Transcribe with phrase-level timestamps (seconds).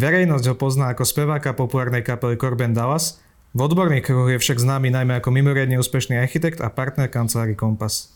[0.00, 3.20] Verejnosť ho pozná ako speváka populárnej kapely Corben Dallas,
[3.52, 8.08] v odborných kruhu je však známy najmä ako mimoriadne úspešný architekt a partner kancelári Kompas.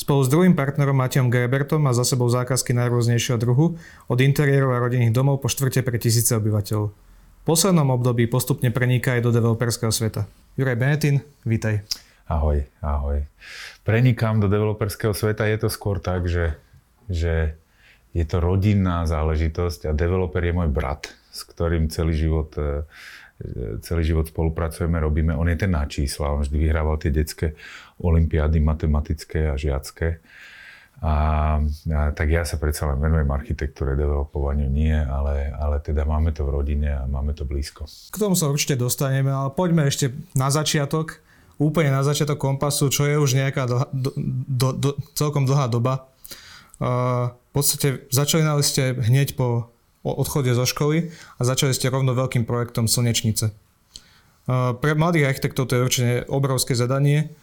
[0.00, 3.76] Spolu s druhým partnerom Matejom Grebertom má za sebou zákazky najrôznejšieho druhu,
[4.08, 6.96] od interiérov a rodinných domov po štvrte pre tisíce obyvateľov.
[6.96, 10.24] V poslednom období postupne preniká aj do developerského sveta.
[10.56, 11.84] Juraj Benetín, vítaj.
[12.32, 13.28] Ahoj, ahoj.
[13.84, 16.56] Prenikám do developerského sveta, je to skôr tak, že,
[17.12, 17.60] že
[18.16, 22.88] je to rodinná záležitosť a developer je môj brat, s ktorým celý život e,
[23.84, 25.36] celý život spolupracujeme, robíme.
[25.36, 27.52] On je ten na čísla, on vždy vyhrával tie detské
[28.00, 30.24] olimpiády matematické a žiacké.
[31.04, 31.14] A,
[31.92, 36.48] a tak ja sa predsa len venujem architektúre, developovaniu nie, ale, ale teda máme to
[36.48, 37.84] v rodine a máme to blízko.
[37.84, 41.20] K tomu sa určite dostaneme, ale poďme ešte na začiatok,
[41.60, 44.10] úplne na začiatok kompasu, čo je už nejaká dlhá, do,
[44.48, 46.08] do, do, celkom dlhá doba.
[46.80, 49.75] Uh, v podstate začali ste hneď po
[50.14, 53.50] odchode zo školy a začali ste rovno veľkým projektom Slnečnice.
[54.46, 57.34] Pre mladých architektov to je určite obrovské zadanie.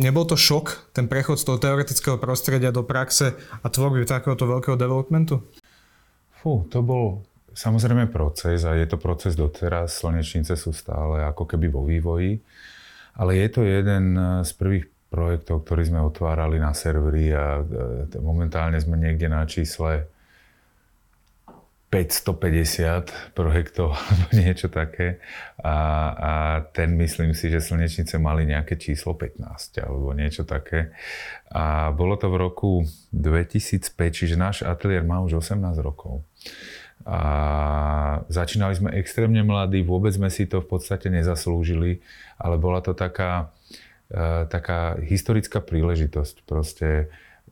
[0.00, 4.80] Nebol to šok, ten prechod z toho teoretického prostredia do praxe a tvorby takéhoto veľkého
[4.80, 5.44] developmentu?
[6.40, 7.20] Fú, to bol
[7.52, 10.00] samozrejme proces a je to proces doteraz.
[10.00, 12.40] Slnečnice sú stále ako keby vo vývoji.
[13.20, 17.62] Ale je to jeden z prvých projektov, ktorý sme otvárali na servery a e,
[18.22, 20.06] momentálne sme niekde na čísle
[21.90, 25.18] 550 projektov alebo niečo také.
[25.58, 25.74] A,
[26.14, 26.32] a
[26.70, 29.42] ten myslím si, že slnečnice mali nejaké číslo 15
[29.82, 30.94] alebo niečo také.
[31.50, 32.70] A bolo to v roku
[33.10, 36.22] 2005, čiže náš ateliér má už 18 rokov.
[37.02, 42.04] A začínali sme extrémne mladí, vôbec sme si to v podstate nezaslúžili,
[42.38, 43.50] ale bola to taká,
[44.12, 46.44] e, taká historická príležitosť.
[46.44, 47.10] Proste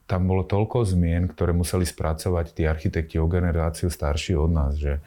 [0.09, 5.05] tam bolo toľko zmien, ktoré museli spracovať tí architekti o generáciu starší od nás, že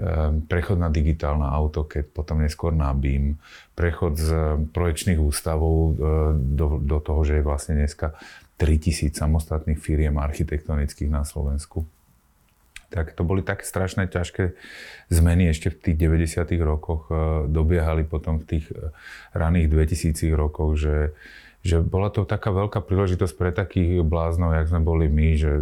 [0.00, 3.36] ehm, prechod na digitálne auto, keď potom neskôr na BIM,
[3.76, 5.90] prechod z projekčných ústavov e,
[6.40, 8.16] do, do toho, že je vlastne dneska
[8.56, 11.84] 3000 samostatných firiem architektonických na Slovensku.
[12.88, 14.56] Tak to boli také strašné ťažké
[15.12, 16.40] zmeny ešte v tých 90.
[16.64, 17.12] rokoch.
[17.44, 18.72] Dobiehali potom v tých
[19.36, 21.12] raných 2000 rokoch, že
[21.62, 25.52] že bola to taká veľká príležitosť pre takých bláznov, jak sme boli my, že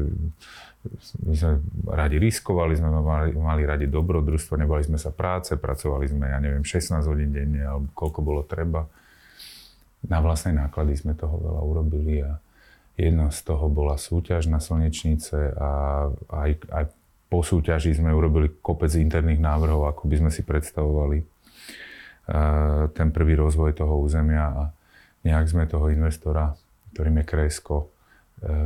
[1.24, 1.52] my sme
[1.88, 6.62] radi riskovali, sme mali, mali radi dobrodružstvo, nebali sme sa práce, pracovali sme, ja neviem,
[6.62, 8.86] 16 hodín denne, alebo koľko bolo treba.
[10.06, 12.38] Na vlastnej náklady sme toho veľa urobili a
[12.94, 15.70] jedno z toho bola súťaž na slnečnice a
[16.30, 16.84] aj, aj
[17.26, 23.34] po súťaži sme urobili kopec interných návrhov, ako by sme si predstavovali uh, ten prvý
[23.34, 24.62] rozvoj toho územia a
[25.26, 26.54] nejak sme toho investora,
[26.94, 27.86] ktorým je Kresko, e,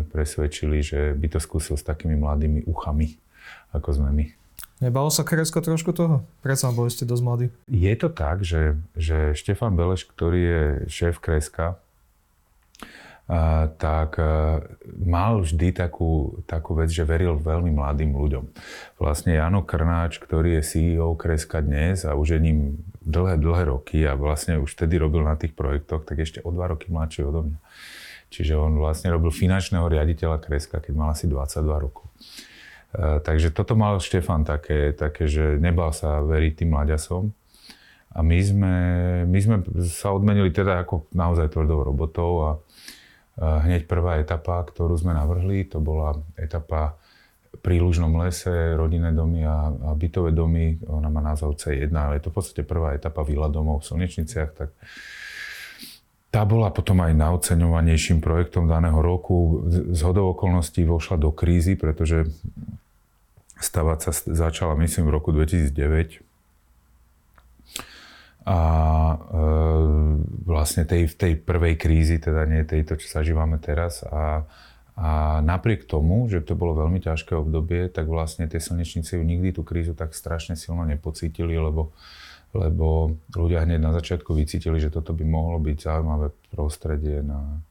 [0.07, 3.17] presvedčili, že by to skúsil s takými mladými uchami,
[3.73, 4.27] ako sme my.
[4.81, 6.25] Nebalo sa Kresko trošku toho?
[6.41, 7.47] Predsa boli ste dosť mladí.
[7.69, 11.77] Je to tak, že, že Štefan Beleš, ktorý je šéf Kreska,
[13.79, 14.27] tak e,
[15.07, 18.45] mal vždy takú, takú vec, že veril veľmi mladým ľuďom.
[18.99, 22.59] Vlastne Jano Krnáč, ktorý je CEO Kreska dnes a už je ním
[23.01, 26.73] dlhé, dlhé roky a vlastne už vtedy robil na tých projektoch, tak ešte o dva
[26.73, 27.59] roky mladší odo mňa.
[28.31, 32.07] Čiže on vlastne robil finančného riaditeľa Kreska, keď mal asi 22 rokov.
[32.95, 37.35] E, takže toto mal Štefan také, také, že nebal sa veriť tým mladiasom.
[38.11, 38.75] A my sme,
[39.27, 39.57] my sme
[39.87, 42.51] sa odmenili teda ako naozaj tvrdou robotou a,
[43.41, 47.01] Hneď prvá etapa, ktorú sme navrhli, to bola etapa
[47.59, 50.79] pri Lužnom lese, rodinné domy a, a bytové domy.
[50.87, 54.51] Ona má názov C1, ale je to v podstate prvá etapa výla domov v Slnečniciach.
[54.55, 54.71] Tak
[56.31, 59.67] tá bola potom aj naoceňovanejším projektom daného roku.
[59.67, 62.31] Z hodou okolností vošla do krízy, pretože
[63.59, 66.23] stavať sa začala, myslím, v roku 2009
[68.41, 68.59] a
[69.13, 69.17] e,
[70.49, 74.01] vlastne tej, v tej prvej krízi, teda nie tejto, čo zažívame teraz.
[74.09, 74.49] A,
[74.99, 79.55] a napriek tomu, že to bolo veľmi ťažké obdobie, tak vlastne tie slnečnice ju nikdy
[79.55, 81.95] tú krízu tak strašne silno nepocítili, lebo,
[82.53, 87.63] lebo ľudia hneď na začiatku vycítili, že toto by mohlo byť zaujímavé prostredie na,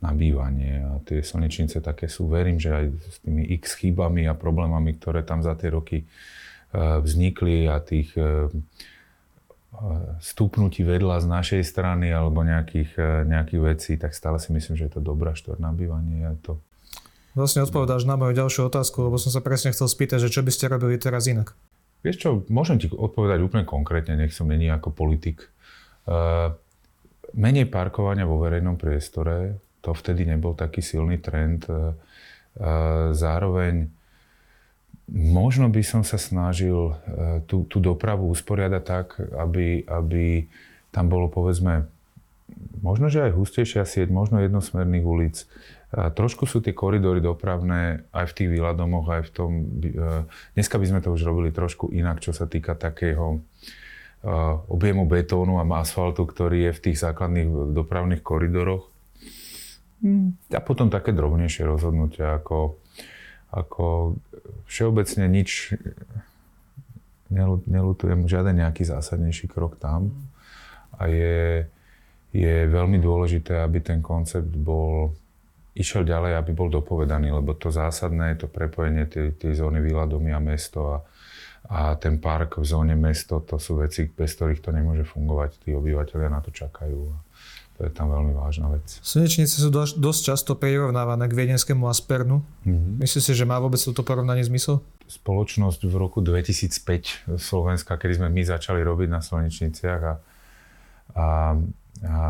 [0.00, 0.84] na bývanie.
[0.84, 5.22] A tie slnečnice také sú, verím, že aj s tými x chybami a problémami, ktoré
[5.22, 6.06] tam za tie roky e,
[6.76, 8.48] vznikli a tých e,
[10.18, 14.90] stúpnutí vedľa z našej strany alebo nejakých, e, nejakých vecí, tak stále si myslím, že
[14.90, 16.26] je to dobrá štvrt na bývanie.
[16.26, 16.52] Je to...
[17.38, 20.50] Vlastne odpovedáš na moju ďalšiu otázku, lebo som sa presne chcel spýtať, že čo by
[20.50, 21.54] ste robili teraz inak?
[22.02, 25.46] Vieš čo, môžem ti odpovedať úplne konkrétne, nech som není ako politik.
[26.08, 26.56] Uh,
[27.36, 31.68] menej parkovania vo verejnom priestore, to vtedy nebol taký silný trend.
[31.68, 31.92] Uh,
[33.12, 33.99] zároveň
[35.10, 40.46] možno by som sa snažil uh, tú, tú dopravu usporiadať tak, aby, aby
[40.94, 41.86] tam bolo povedzme
[42.82, 45.36] možno, že aj hustejšia sieť, možno jednosmerných ulic.
[45.90, 49.50] A trošku sú tie koridory dopravné aj v tých výladomoch, aj v tom...
[49.82, 50.24] Uh,
[50.54, 53.42] dneska by sme to už robili trošku inak, čo sa týka takého
[54.68, 58.92] objemu betónu a asfaltu, ktorý je v tých základných dopravných koridoroch.
[60.04, 60.36] Hm.
[60.52, 62.76] A potom také drobnejšie rozhodnutia, ako,
[63.52, 64.16] ako
[64.66, 65.74] všeobecne nič,
[67.66, 70.10] nelutujem žiaden nejaký zásadnejší krok tam.
[70.98, 71.64] A je,
[72.34, 75.14] je veľmi dôležité, aby ten koncept bol
[75.74, 80.34] išiel ďalej, aby bol dopovedaný, lebo to zásadné je to prepojenie tej, tej zóny výladomy
[80.34, 80.96] a mesto a,
[81.70, 85.62] a ten park v zóne mesto, to sú veci, bez ktorých to nemôže fungovať.
[85.64, 87.29] Tí obyvateľia na to čakajú.
[87.80, 88.84] To je tam veľmi vážna vec.
[89.00, 92.44] Slnečnice sú dosť, dosť často prirovnávané k viedenskému Aspernu.
[92.68, 93.00] Mm-hmm.
[93.00, 94.84] Myslíš si, že má vôbec toto porovnanie zmysel?
[95.08, 100.14] Spoločnosť v roku 2005 Slovenska, kedy sme my začali robiť na slnečniciach a,
[101.16, 101.26] a,
[102.04, 102.20] a,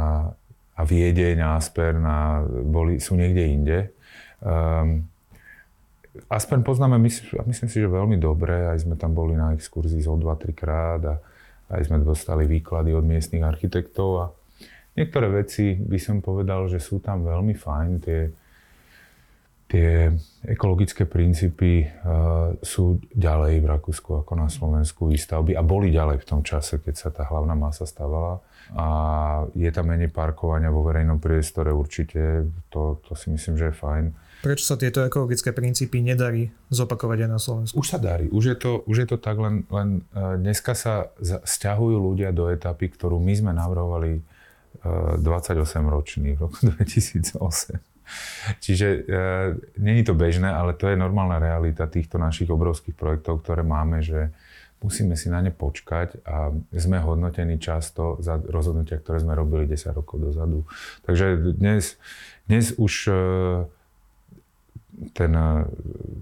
[0.79, 3.79] a Viedeň a Aspern a boli, sú niekde inde.
[4.47, 5.11] Um,
[6.31, 8.71] Aspen poznáme, myslím, myslím si, že veľmi dobre.
[8.71, 11.19] Aj sme tam boli na exkurzii zo 2-3 krát a
[11.75, 14.27] aj sme dostali výklady od miestnych architektov a
[14.95, 17.91] niektoré veci by som povedal, že sú tam veľmi fajn.
[18.03, 18.21] Tie,
[19.71, 20.11] tie
[20.47, 26.29] ekologické princípy uh, sú ďalej v Rakúsku ako na Slovensku výstavby a boli ďalej v
[26.29, 28.43] tom čase, keď sa tá hlavná masa stávala.
[28.71, 28.87] A
[29.59, 34.05] je tam menej parkovania vo verejnom priestore určite, to, to si myslím, že je fajn
[34.41, 37.77] Prečo sa tieto ekologické princípy nedarí zopakovať aj na Slovensku?
[37.77, 38.33] Už sa darí.
[38.33, 42.49] Už je to, už je to tak, len, len uh, dneska sa stiahujú ľudia do
[42.49, 44.25] etapy, ktorú my sme navrhovali
[44.85, 47.41] uh, 28 ročný v roku 2008.
[48.59, 49.03] Čiže uh,
[49.79, 54.35] není to bežné, ale to je normálna realita týchto našich obrovských projektov, ktoré máme, že
[54.81, 59.93] musíme si na ne počkať a sme hodnotení často za rozhodnutia, ktoré sme robili 10
[59.93, 60.65] rokov dozadu.
[61.05, 62.01] Takže dnes,
[62.49, 63.17] dnes už uh,
[65.13, 65.65] ten, eh,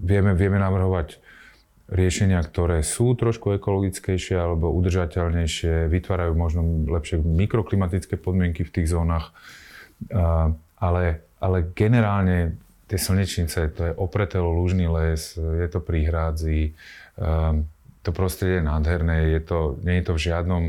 [0.03, 1.19] vieme, vieme navrhovať
[1.89, 9.33] riešenia, ktoré sú trošku ekologickejšie alebo udržateľnejšie, vytvárajú možno lepšie mikroklimatické podmienky v tých zónach,
[10.77, 16.77] ale, ale generálne tie slnečnice, to je opretelo lúžny les, je to pri hrádzi,
[17.99, 20.63] to prostredie je nádherné, je to, nie je to v žiadnom,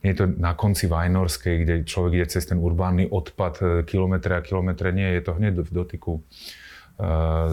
[0.00, 4.32] nie je to na konci Vajnorskej, kde človek ide cez ten urbánny odpad eh, kilometre
[4.32, 6.24] a kilometre, nie, je to hneď v dotyku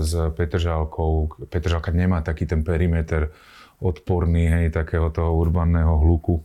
[0.03, 1.47] s Petržálkou.
[1.47, 3.31] Petržálka nemá taký ten perimeter
[3.79, 6.41] odporný, hej, takého toho urbanného hluku.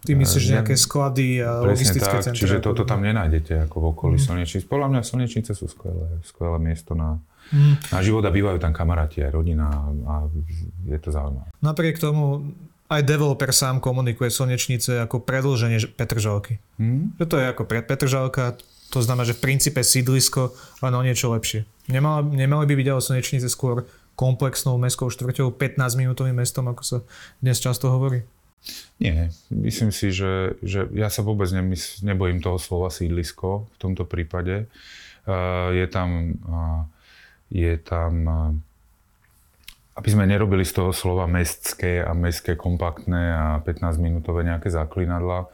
[0.00, 2.40] Ty myslíš uh, nejaké sklady a logistické tak, centra?
[2.40, 4.24] Čiže toto tam nenájdete ako v okolí mm.
[4.24, 4.64] Slnečnic.
[4.64, 7.20] Podľa mňa Slnečnice sú skvelé, skvelé miesto na,
[7.52, 7.92] mm.
[7.92, 9.68] na život a bývajú tam kamaráti aj rodina
[10.08, 10.24] a
[10.88, 11.52] je to zaujímavé.
[11.60, 12.48] Napriek tomu
[12.88, 16.56] aj developer sám komunikuje Slnečnice ako predlženie Petržalky.
[16.80, 17.20] Mm.
[17.20, 18.56] Že to je ako Petržalka,
[18.90, 20.52] to znamená, že v princípe sídlisko
[20.82, 21.62] len o niečo lepšie.
[21.86, 23.86] Nemali, nemali by byť ale slnečnice skôr
[24.18, 26.98] komplexnou mestskou štvrťou, 15-minútovým mestom, ako sa
[27.40, 28.26] dnes často hovorí?
[29.00, 34.04] Nie, myslím si, že, že ja sa vôbec nemysl, nebojím toho slova sídlisko v tomto
[34.04, 34.68] prípade.
[35.24, 36.84] Uh, je tam, uh,
[37.48, 38.52] je tam uh,
[39.96, 45.50] aby sme nerobili z toho slova mestské a mestské kompaktné a 15-minútové nejaké zaklinadla.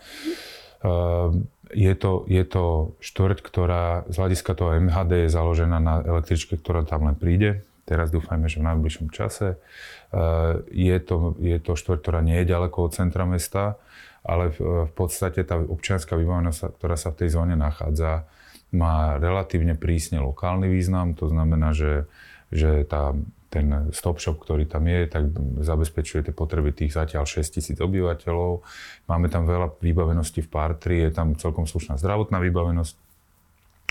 [0.87, 1.43] Uh,
[1.75, 6.87] je to, je to štvrť, ktorá z hľadiska toho MHD je založená na električke, ktorá
[6.87, 7.67] tam len príde.
[7.87, 9.55] Teraz dúfajme, že v najbližšom čase.
[9.55, 13.79] Eh, je to, je to štvrť, ktorá nie je ďaleko od centra mesta,
[14.27, 18.27] ale v podstate tá občianská vybavenosť, ktorá sa v tej zóne nachádza,
[18.75, 21.15] má relatívne prísne lokálny význam.
[21.15, 22.11] To znamená, že,
[22.51, 23.15] že tá
[23.47, 25.31] ten stop shop, ktorý tam je, tak
[25.63, 28.67] zabezpečuje tie potreby tých zatiaľ 6 tisíc obyvateľov.
[29.07, 32.95] Máme tam veľa vybavenosti v partri, je tam celkom slušná zdravotná vybavenosť.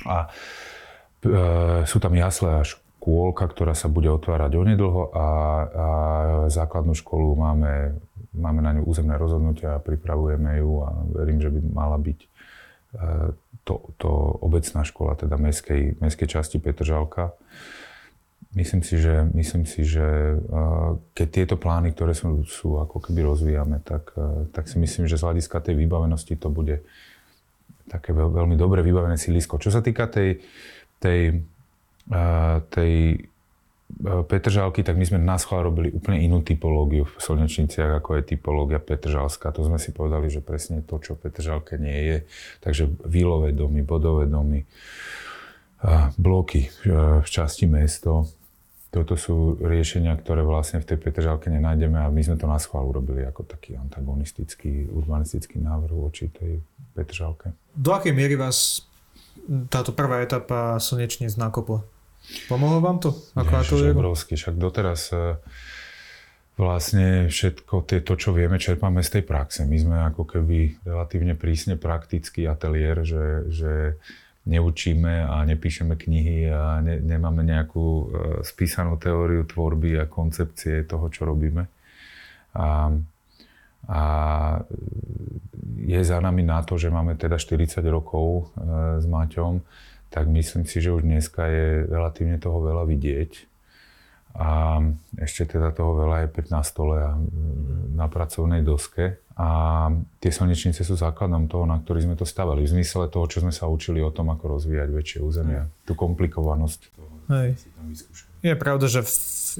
[0.05, 0.29] A e,
[1.88, 5.27] sú tam jasle a škôlka, ktorá sa bude otvárať onedlho a, a
[6.51, 7.95] základnú školu máme,
[8.35, 12.27] máme na ňu územné rozhodnutia a pripravujeme ju a verím, že by mala byť e,
[13.65, 14.09] to, to
[14.45, 17.33] obecná škola, teda mestskej, mestskej časti Petržalka.
[18.56, 20.39] Myslím si, že, myslím si, že
[21.12, 24.15] keď tieto plány, ktoré sú, sú ako keby rozvíjame, tak,
[24.56, 26.80] tak si myslím, že z hľadiska tej vybavenosti to bude
[27.92, 29.60] také veľ, veľmi dobre vybavené sídlisko.
[29.60, 30.39] Čo sa týka tej,
[31.04, 31.44] tej,
[32.72, 32.94] tej
[34.01, 38.82] Petržalky, tak my sme na schvál robili úplne inú typológiu v Slnečniciach, ako je typológia
[38.82, 39.54] Petržalská.
[39.54, 42.18] To sme si povedali, že presne to, čo Petržalke nie je.
[42.65, 44.65] Takže výlové domy, bodové domy,
[46.15, 48.29] bloky v časti mesto,
[48.96, 52.88] toto sú riešenia, ktoré vlastne v tej Petržalke nenájdeme a my sme to na schvál
[52.88, 56.63] urobili ako taký antagonistický, urbanistický návrh voči tej
[56.96, 57.51] Petržalke.
[57.75, 58.88] Do akej miery vás
[59.67, 61.84] táto prvá etapa slnečníc nakopla?
[62.48, 63.12] Pomohlo vám to?
[63.36, 64.34] Ako Ježiš, obrovský.
[64.39, 65.38] Však doteraz e,
[66.55, 69.67] vlastne všetko tie, to, čo vieme, čerpáme z tej praxe.
[69.67, 73.74] My sme ako keby relatívne prísne praktický ateliér, že, že
[74.45, 78.05] neučíme a nepíšeme knihy a ne, nemáme nejakú uh,
[78.45, 81.65] spísanú teóriu tvorby a koncepcie toho, čo robíme.
[82.55, 82.93] A,
[83.89, 84.01] a
[85.81, 89.65] je za nami na to, že máme teda 40 rokov uh, s Maťom,
[90.13, 93.55] tak myslím si, že už dneska je relatívne toho veľa vidieť
[94.35, 94.83] a
[95.15, 97.15] ešte teda toho veľa je 15 stole a
[97.95, 99.15] na pracovnej doske.
[99.36, 99.48] A
[100.24, 102.63] tie slnečnice sú základom toho, na ktorý sme to stavali.
[102.63, 105.68] V zmysle toho, čo sme sa učili o tom, ako rozvíjať väčšie územia.
[105.84, 107.60] Tú komplikovanosť toho Hej.
[107.60, 107.92] si tam
[108.39, 109.12] Je pravda, že v,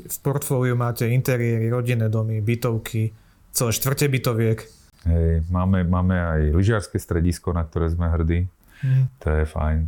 [0.08, 3.12] v portfóliu máte interiéry, rodinné domy, bytovky,
[3.52, 4.60] celé štvrte bytoviek.
[5.06, 8.48] Hej, máme, máme aj lyžiarske stredisko, na ktoré sme hrdí.
[8.80, 9.06] Mm.
[9.22, 9.80] To je fajn.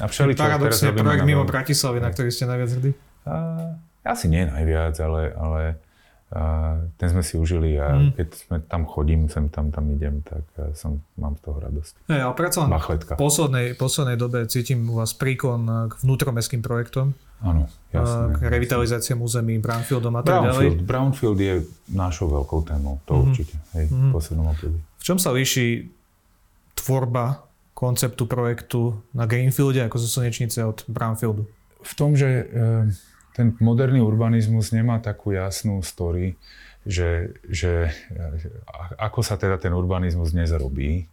[0.00, 2.92] A všeličo, Paradoxne projekt mimo Bratislavy, na ktorý ste najviac hrdí?
[3.26, 3.34] A
[4.02, 5.60] asi nie najviac, ale, ale
[6.32, 8.10] uh, ten sme si užili a mm.
[8.16, 11.92] keď sme tam chodím, sem tam, tam idem, tak uh, som, mám z toho radosť.
[12.08, 17.12] Ja, ale predsa len v poslednej, poslednej dobe cítim u vás príkon k vnútromestským projektom.
[17.42, 18.38] Áno, jasné.
[18.38, 20.86] K revitalizáciám území Brownfieldom a tak ďalej.
[20.86, 21.54] Brownfield je
[21.90, 23.22] našou veľkou témou, to mm.
[23.26, 24.10] určite, hej, mm.
[24.10, 24.78] v poslednom období.
[24.78, 25.90] V čom sa líši
[26.78, 27.42] tvorba
[27.74, 31.42] konceptu projektu na Greenfielde ako zo Slnečnice od Brownfieldu?
[31.82, 32.94] V tom, že e,
[33.32, 36.36] ten moderný urbanizmus nemá takú jasnú story,
[36.84, 37.88] že, že
[38.98, 41.08] ako sa teda ten urbanizmus dnes robí.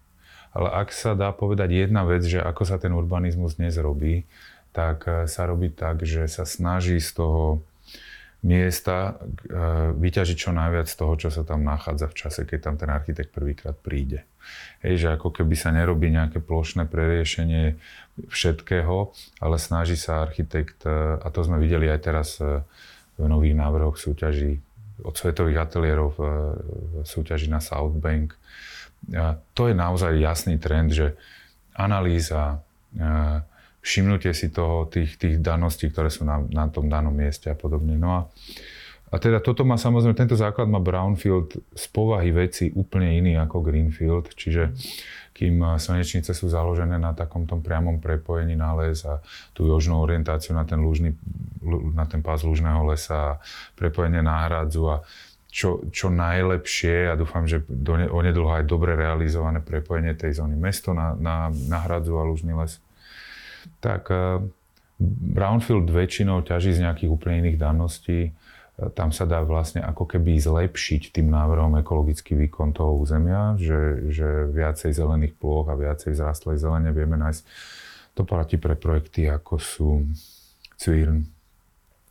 [0.49, 4.25] Ale ak sa dá povedať jedna vec, že ako sa ten urbanizmus dnes robí,
[4.73, 7.61] tak eh, sa robí tak, že sa snaží z toho
[8.39, 12.75] miesta eh, vyťažiť čo najviac z toho, čo sa tam nachádza v čase, keď tam
[12.79, 14.23] ten architekt prvýkrát príde.
[14.79, 17.75] Hej, že ako keby sa nerobí nejaké plošné preriešenie
[18.31, 19.11] všetkého,
[19.43, 22.63] ale snaží sa architekt, eh, a to sme videli aj teraz eh,
[23.19, 24.63] v nových návrhoch súťaží
[25.03, 26.21] od svetových ateliérov v
[27.07, 28.35] súťaži na South Bank.
[29.55, 31.15] To je naozaj jasný trend, že
[31.71, 32.59] analýza,
[33.79, 37.95] všimnutie si toho, tých, tých daností, ktoré sú na, na tom danom mieste a podobne.
[37.95, 38.21] No a,
[39.09, 43.63] a teda toto má samozrejme, tento základ má Brownfield z povahy veci úplne iný ako
[43.63, 44.75] Greenfield, čiže
[45.33, 49.23] kým slnečnice sú založené na takom tom priamom prepojení na les a
[49.55, 51.15] tú jožnú orientáciu na ten, lúžny,
[51.95, 53.39] na ten pás lúžneho lesa,
[53.79, 54.97] prepojenie na hradzu a
[55.47, 60.91] čo, čo najlepšie a dúfam, že do, onedlho aj dobre realizované prepojenie tej zóny mesto
[60.91, 62.77] na, na, na hradzu a lúžny les
[63.79, 64.41] tak eh,
[65.33, 68.29] Brownfield väčšinou ťaží z nejakých úplne iných daností.
[68.29, 68.33] Eh,
[68.95, 74.51] tam sa dá vlastne ako keby zlepšiť tým návrhom ekologický výkon toho územia, že, že
[74.51, 77.43] viacej zelených plôch a viacej vzrastlej zelene vieme nájsť.
[78.19, 79.89] To platí pre projekty ako sú
[80.79, 81.23] Cvirn,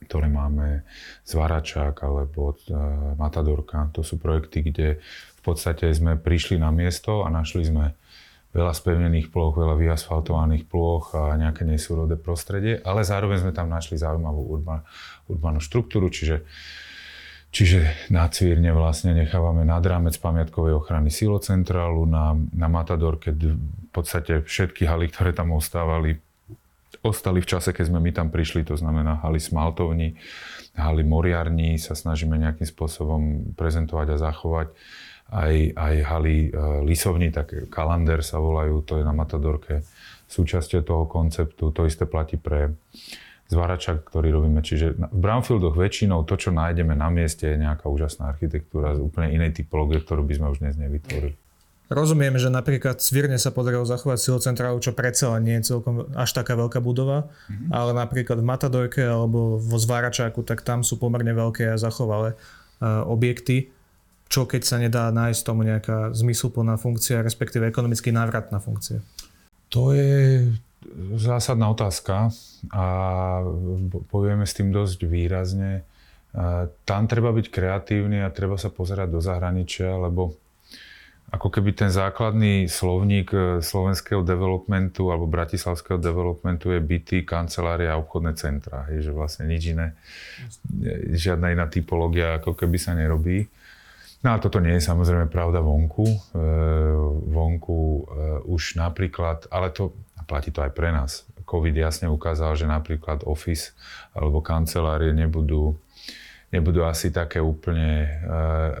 [0.05, 0.85] ktoré máme
[1.25, 2.73] Zvaračák alebo eh,
[3.17, 3.89] Matadorka.
[3.93, 4.87] To sú projekty, kde
[5.39, 7.95] v podstate sme prišli na miesto a našli sme
[8.49, 14.01] veľa spevnených ploch, veľa vyasfaltovaných ploch a nejaké nesúrodé prostredie, ale zároveň sme tam našli
[14.01, 14.81] zaujímavú urban,
[15.29, 16.41] urbanú štruktúru, čiže
[17.49, 24.45] Čiže na Cvírne vlastne nechávame nad rámec pamiatkovej ochrany silocentrálu, na, na Matadorke v podstate
[24.45, 26.21] všetky haly, ktoré tam ostávali,
[27.01, 30.13] ostali v čase, keď sme my tam prišli, to znamená haly smaltovní,
[30.77, 33.21] haly moriarní sa snažíme nejakým spôsobom
[33.57, 34.69] prezentovať a zachovať
[35.29, 36.49] aj, aj haly e,
[36.85, 39.85] lisovní, tak kalander sa volajú, to je na Matadorke
[40.29, 41.73] súčasťou toho konceptu.
[41.73, 42.77] To isté platí pre
[43.49, 44.61] zváračak, ktorý robíme.
[44.61, 49.33] Čiže v brownfieldoch väčšinou to, čo nájdeme na mieste, je nejaká úžasná architektúra z úplne
[49.33, 51.33] inej typológie, ktorú by sme už dnes nevytvorili.
[51.89, 56.53] Rozumiem, že napríklad Svirne sa podarilo zachovať silocentrálu, čo predsa nie je celkom až taká
[56.53, 57.73] veľká budova, mm-hmm.
[57.73, 63.01] ale napríklad v Matadorke alebo vo Zváračáku, tak tam sú pomerne veľké a zachovalé uh,
[63.09, 63.73] objekty
[64.29, 69.01] čo keď sa nedá nájsť tomu nejaká zmysluplná funkcia, respektíve ekonomicky návratná funkcia?
[69.73, 70.45] To je
[71.17, 72.29] zásadná otázka
[72.69, 72.85] a
[74.13, 75.83] povieme s tým dosť výrazne.
[76.85, 80.37] Tam treba byť kreatívny a treba sa pozerať do zahraničia, lebo
[81.29, 88.01] ako keby ten základný slovník e, slovenského developmentu alebo bratislavského developmentu je byty, kancelária a
[88.01, 88.89] obchodné centra.
[88.89, 89.93] Je, že vlastne nič iné,
[91.13, 93.45] žiadna iná typológia ako keby sa nerobí.
[94.19, 96.03] No a toto nie je samozrejme pravda vonku.
[96.03, 96.17] E,
[97.31, 98.01] vonku e,
[98.51, 99.95] už napríklad, ale to
[100.27, 101.23] platí to aj pre nás.
[101.47, 103.73] COVID jasne ukázal, že napríklad office
[104.13, 105.73] alebo kancelárie nebudú,
[106.51, 108.09] nebudú asi také úplne e,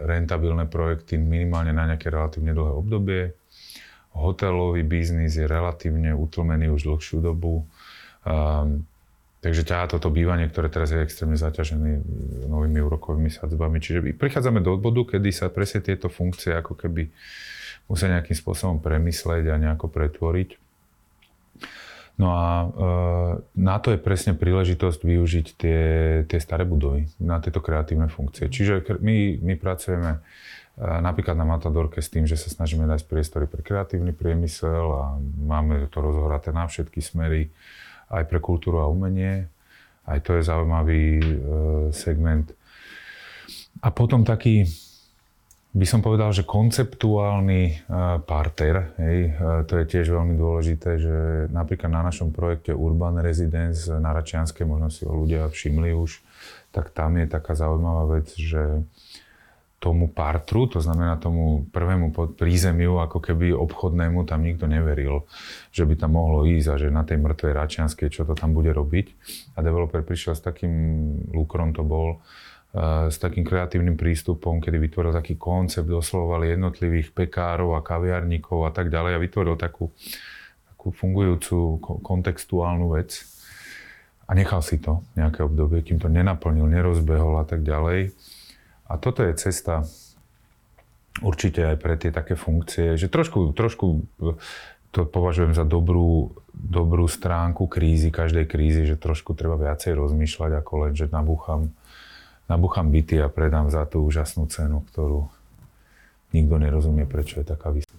[0.05, 3.23] rentabilné projekty minimálne na nejaké relatívne dlhé obdobie.
[4.11, 7.63] Hotelový biznis je relatívne utlmený už dlhšiu dobu.
[8.27, 8.83] Um,
[9.39, 12.03] takže ťahá toto bývanie, ktoré teraz je extrémne zaťažené
[12.51, 13.79] novými úrokovými sadzbami.
[13.79, 17.07] Čiže prichádzame do bodu, kedy sa presne tieto funkcie ako keby
[17.87, 20.59] musia nejakým spôsobom premysleť a nejako pretvoriť.
[22.19, 22.67] No a e,
[23.55, 25.81] na to je presne príležitosť využiť tie,
[26.27, 28.51] tie staré budovy na tieto kreatívne funkcie.
[28.51, 33.47] Čiže my, my pracujeme e, napríklad na Matadorke s tým, že sa snažíme dať priestory
[33.47, 35.03] pre kreatívny priemysel a
[35.39, 37.55] máme to rozhoraté na všetky smery,
[38.09, 39.45] aj pre kultúru a umenie.
[40.09, 41.25] Aj to je zaujímavý e,
[41.93, 42.49] segment.
[43.85, 44.65] A potom taký,
[45.71, 47.73] by som povedal, že konceptuálny e,
[48.25, 49.31] parter, hej, e,
[49.69, 51.15] to je tiež veľmi dôležité, že
[51.53, 56.25] napríklad na našom projekte Urban Residence na Račianskej, možno si ho ľudia všimli už,
[56.73, 58.81] tak tam je taká zaujímavá vec, že
[59.79, 65.23] tomu partru, to znamená tomu prvému prízemiu, ako keby obchodnému, tam nikto neveril,
[65.71, 68.75] že by tam mohlo ísť a že na tej mŕtvej Račianskej, čo to tam bude
[68.75, 69.07] robiť.
[69.55, 70.71] A developer prišiel s takým,
[71.31, 72.19] Lukrom to bol,
[73.09, 78.91] s takým kreatívnym prístupom, kedy vytvoril taký koncept, oslovoval jednotlivých pekárov a kaviarníkov a tak
[78.91, 79.95] ďalej a vytvoril takú,
[80.75, 83.25] takú fungujúcu kontextuálnu vec.
[84.29, 88.13] A nechal si to nejaké obdobie, kým to nenaplnil, nerozbehol a tak ďalej.
[88.89, 89.85] A toto je cesta
[91.21, 94.03] určite aj pre tie také funkcie, že trošku, trošku
[94.89, 100.73] to považujem za dobrú, dobrú stránku krízy, každej krízy, že trošku treba viacej rozmýšľať, ako
[100.89, 101.69] len, že nabúcham
[102.49, 105.29] nabúcham byty a predám za tú úžasnú cenu, ktorú
[106.33, 107.93] nikto nerozumie, prečo je taká vysoká.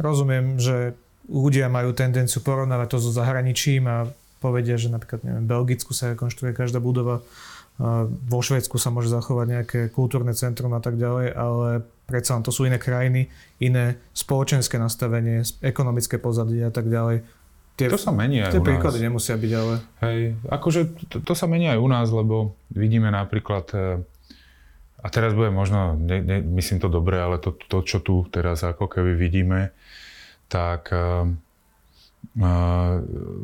[0.00, 0.96] Rozumiem, že
[1.28, 4.08] ľudia majú tendenciu porovnávať to so zahraničím a
[4.42, 7.22] povedia, že napríklad neviem, v Belgicku sa rekonštruuje každá budova,
[8.28, 11.68] vo Švedsku sa môže zachovať nejaké kultúrne centrum a tak ďalej, ale
[12.04, 13.32] predsa to sú iné krajiny,
[13.64, 17.24] iné spoločenské nastavenie, ekonomické pozadie a tak ďalej.
[17.72, 18.68] Tie, to sa mení aj tie u nás.
[18.68, 19.74] príklady nemusia byť, ale...
[20.04, 24.04] Hej, akože to, to sa mení aj u nás, lebo vidíme napríklad, e,
[25.00, 28.60] a teraz bude možno, ne, ne, myslím to dobre, ale to, to, čo tu teraz
[28.60, 29.72] ako keby vidíme,
[30.52, 31.24] tak uh,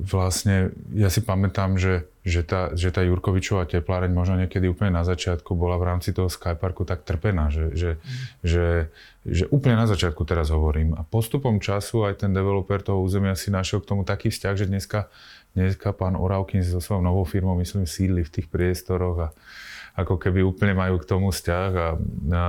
[0.09, 5.05] vlastne ja si pamätám, že, že, tá, že tá Jurkovičová tepláreň možno niekedy úplne na
[5.05, 8.09] začiatku bola v rámci toho Skyparku tak trpená, že, že, mm.
[8.48, 8.66] že,
[9.29, 10.96] že úplne na začiatku teraz hovorím.
[10.96, 14.64] A postupom času aj ten developer toho územia si našiel k tomu taký vzťah, že
[14.64, 15.12] dneska,
[15.53, 19.29] dneska pán Oravkin so svojou novou firmou, myslím, sídli v tých priestoroch a
[20.01, 21.88] ako keby úplne majú k tomu vzťah a,
[22.33, 22.44] a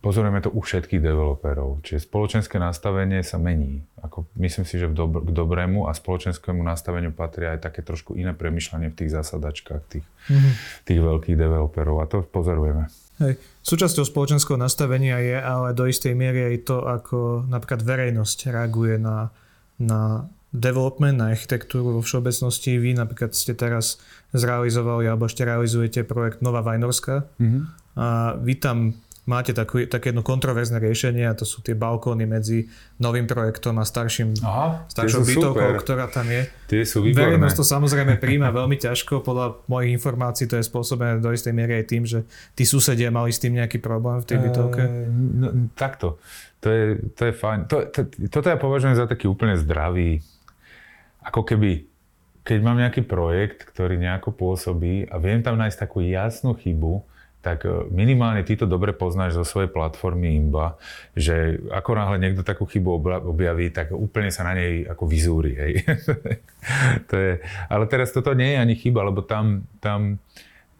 [0.00, 1.84] pozorujeme to u všetkých developerov.
[1.84, 3.84] Čiže spoločenské nastavenie sa mení.
[4.00, 8.16] Ako, myslím si, že v dobr- k dobrému a spoločenskému nastaveniu patria aj také trošku
[8.16, 10.52] iné premyšľanie v tých zasadačkách tých, mm-hmm.
[10.88, 12.88] tých veľkých developerov a to pozorujeme.
[13.22, 13.38] Hej.
[13.62, 19.30] Súčasťou spoločenského nastavenia je ale do istej miery aj to, ako napríklad verejnosť reaguje na,
[19.78, 22.74] na development, na architektúru vo všeobecnosti.
[22.78, 24.02] Vy napríklad ste teraz
[24.34, 27.26] zrealizovali alebo ešte realizujete projekt Nová Vajnorská.
[27.38, 27.62] Mm-hmm.
[27.94, 32.68] A vy tam máte takú, také jedno kontroverzné riešenie a to sú tie balkóny medzi
[33.00, 36.44] novým projektom a starším, Aha, staršou bytovkou, ktorá tam je.
[36.68, 37.40] Tie sú výborné.
[37.40, 41.80] Verejnosť to samozrejme príjma veľmi ťažko, podľa mojich informácií to je spôsobené do istej miery
[41.80, 44.82] aj tým, že tí susedia mali s tým nejaký problém v tej bytovke.
[44.84, 45.08] Uh,
[45.40, 46.20] no, takto,
[46.60, 46.82] to je,
[47.16, 47.58] to je fajn.
[47.72, 50.20] To, to, toto ja považujem za taký úplne zdravý,
[51.24, 51.88] ako keby
[52.44, 57.00] keď mám nejaký projekt, ktorý nejako pôsobí a viem tam nájsť takú jasnú chybu,
[57.44, 60.80] tak e, minimálne ty to dobre poznáš zo svojej platformy Imba,
[61.12, 65.52] že ako náhle niekto takú chybu objaví, tak úplne sa na nej ako vyzúri.
[65.52, 65.72] Hej.
[67.12, 67.32] to je,
[67.68, 70.16] ale teraz toto nie je ani chyba, lebo tam, tam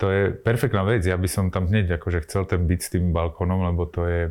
[0.00, 1.04] to je perfektná vec.
[1.04, 4.22] Ja by som tam hneď akože chcel ten byť s tým balkónom, lebo to je,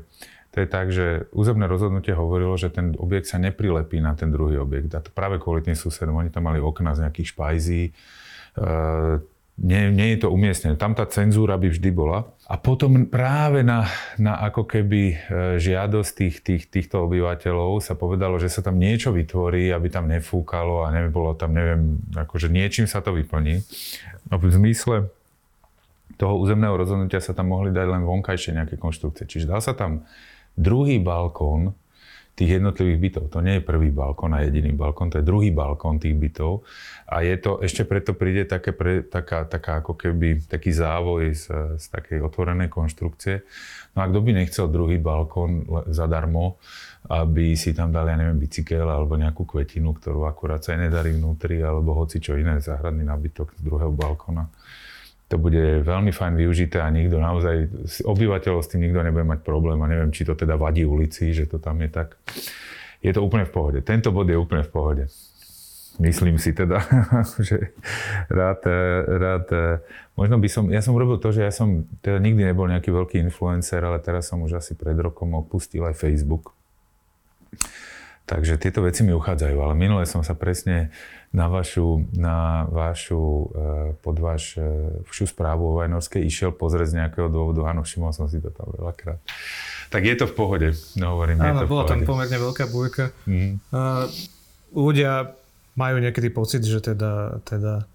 [0.53, 4.57] to je tak, že územné rozhodnutie hovorilo, že ten objekt sa neprilepí na ten druhý
[4.57, 4.89] objekt.
[4.97, 6.17] A to práve kvôli tým susedom.
[6.17, 7.91] Oni tam mali okna z nejakých špajzí, e,
[9.53, 10.73] nie, nie je to umiestnené.
[10.81, 12.25] Tam tá cenzúra by vždy bola.
[12.49, 13.85] A potom práve na,
[14.17, 15.15] na ako keby e,
[15.61, 20.81] žiadosť tých, tých, týchto obyvateľov sa povedalo, že sa tam niečo vytvorí, aby tam nefúkalo
[20.81, 23.61] a nebolo tam, neviem, akože niečím sa to vyplní.
[24.33, 25.13] No v zmysle
[26.17, 29.29] toho územného rozhodnutia sa tam mohli dať len vonkajšie nejaké konštrukcie.
[29.29, 30.05] Čiže dal sa tam
[30.57, 31.77] druhý balkón,
[32.33, 33.23] tých jednotlivých bytov.
[33.29, 36.65] To nie je prvý balkón a jediný balkón, to je druhý balkón tých bytov.
[37.05, 41.45] A je to, ešte preto príde také pre, taká, taká ako keby taký závoj z,
[41.77, 43.45] z takej otvorenej konštrukcie.
[43.93, 46.57] No a kto by nechcel druhý balkón zadarmo,
[47.05, 51.13] aby si tam dali, ja neviem, bicykel alebo nejakú kvetinu, ktorú akurát sa aj nedarí
[51.13, 54.49] vnútri, alebo hoci čo iné, záhradný nabytok z druhého balkóna
[55.33, 57.65] to bude veľmi fajn využité a nikto naozaj,
[58.05, 61.49] obyvateľov s tým nikto nebude mať problém a neviem, či to teda vadí ulici, že
[61.49, 62.21] to tam je tak.
[63.01, 63.79] Je to úplne v pohode.
[63.81, 65.03] Tento bod je úplne v pohode.
[65.97, 66.85] Myslím si teda,
[67.49, 67.73] že
[68.29, 68.61] rád,
[69.09, 69.45] rád,
[70.13, 73.17] možno by som, ja som urobil to, že ja som teda nikdy nebol nejaký veľký
[73.25, 76.53] influencer, ale teraz som už asi pred rokom opustil aj Facebook.
[78.29, 80.93] Takže tieto veci mi uchádzajú, ale minule som sa presne
[81.33, 84.63] na vašu, na vašu eh, pod váš eh,
[85.09, 87.65] všu správu o Vajnorskej išiel pozrieť z nejakého dôvodu.
[87.73, 89.17] Áno, všimol som si to tam veľakrát.
[89.89, 93.13] Tak je to v pohode, no hovorím, Áno, bola tam pomerne veľká búrka.
[93.29, 93.61] Mm.
[93.69, 94.09] Uh,
[94.73, 95.33] ľudia
[95.77, 97.85] majú niekedy pocit, že teda, teda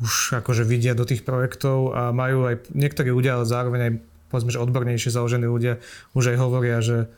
[0.00, 3.92] už akože vidia do tých projektov a majú aj niektorí ľudia, ale zároveň aj
[4.28, 5.80] povedzme, že odbornejšie založení ľudia
[6.16, 7.08] už aj hovoria, že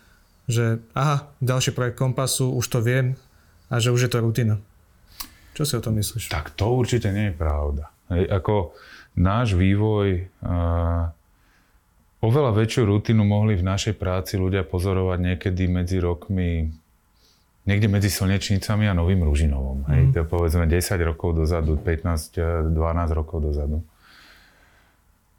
[0.44, 3.16] že aha, ďalší projekt kompasu, už to viem
[3.72, 4.60] a že už je to rutina.
[5.54, 6.34] Čo si o tom myslíš?
[6.34, 7.94] Tak to určite nie je pravda.
[8.10, 8.74] Hej, ako
[9.14, 11.14] náš vývoj, uh,
[12.18, 16.74] oveľa väčšiu rutinu mohli v našej práci ľudia pozorovať niekedy medzi rokmi,
[17.64, 19.86] niekde medzi Slnečnicami a Novým Ružinovom.
[19.88, 20.12] Hej, mm.
[20.12, 22.74] to povedzme 10 rokov dozadu, 15-12
[23.14, 23.78] rokov dozadu.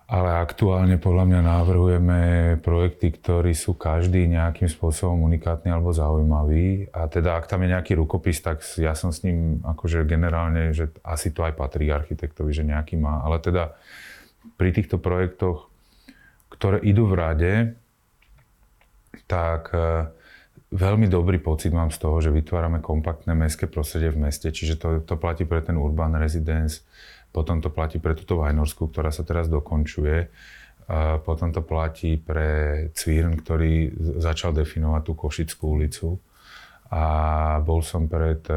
[0.06, 2.20] Ale aktuálne podľa mňa navrhujeme
[2.62, 6.94] projekty, ktorí sú každý nejakým spôsobom unikátny alebo zaujímavý.
[6.94, 10.94] A teda ak tam je nejaký rukopis, tak ja som s ním akože generálne, že
[11.02, 13.26] asi to aj patrí architektovi, že nejaký má.
[13.26, 13.74] Ale teda
[14.62, 15.74] pri týchto projektoch,
[16.54, 17.54] ktoré idú v rade,
[19.26, 20.06] tak e,
[20.70, 24.54] veľmi dobrý pocit mám z toho, že vytvárame kompaktné mestské prostredie v meste.
[24.54, 26.86] Čiže to, to platí pre ten urban residence,
[27.36, 30.32] potom to platí pre túto Vajnorsku, ktorá sa teraz dokončuje.
[30.88, 33.92] A potom to platí pre Cvírn, ktorý
[34.24, 36.16] začal definovať tú Košickú ulicu.
[36.96, 37.04] A
[37.60, 38.56] bol som pred e,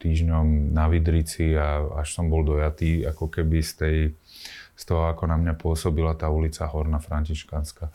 [0.00, 3.96] týždňom na Vidrici a až som bol dojatý ako keby z tej
[4.74, 7.94] z toho, ako na mňa pôsobila tá ulica Horná Františkánska.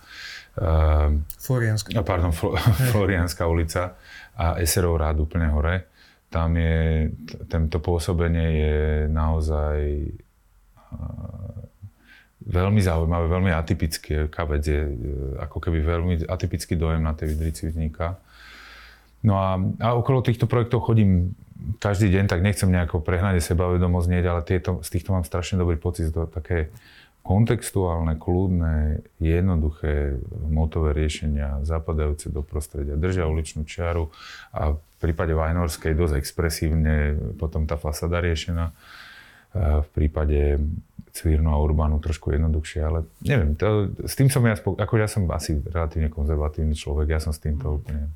[1.36, 1.92] Florianská.
[2.08, 2.32] Pardon,
[2.96, 4.00] Florianská ulica
[4.40, 5.89] a Eserov rád úplne hore
[6.30, 7.10] tam je,
[7.50, 8.78] tento pôsobenie je
[9.10, 9.78] naozaj
[12.50, 14.30] veľmi zaujímavé, veľmi atypické.
[14.30, 14.82] Kavec je
[15.38, 18.18] ako keby veľmi atypický dojem na tej Vidrici vzniká.
[19.26, 21.36] No a, a okolo týchto projektov chodím
[21.84, 25.76] každý deň, tak nechcem nejako prehnať sebavedomosť nieť, ale tieto, z týchto mám strašne dobrý
[25.76, 26.72] pocit, to také
[27.22, 30.18] kontextuálne, kľudné, jednoduché
[30.50, 34.10] motové riešenia zapadajúce do prostredia, držia uličnú čiaru
[34.56, 38.72] a v prípade Vajnorskej dosť expresívne potom tá fasada riešená.
[39.58, 40.62] V prípade
[41.10, 45.26] Cvírnu a Urbánu trošku jednoduchšie, ale neviem, to, s tým som ja, ako ja som
[45.34, 48.14] asi relatívne konzervatívny človek, ja som s týmto úplne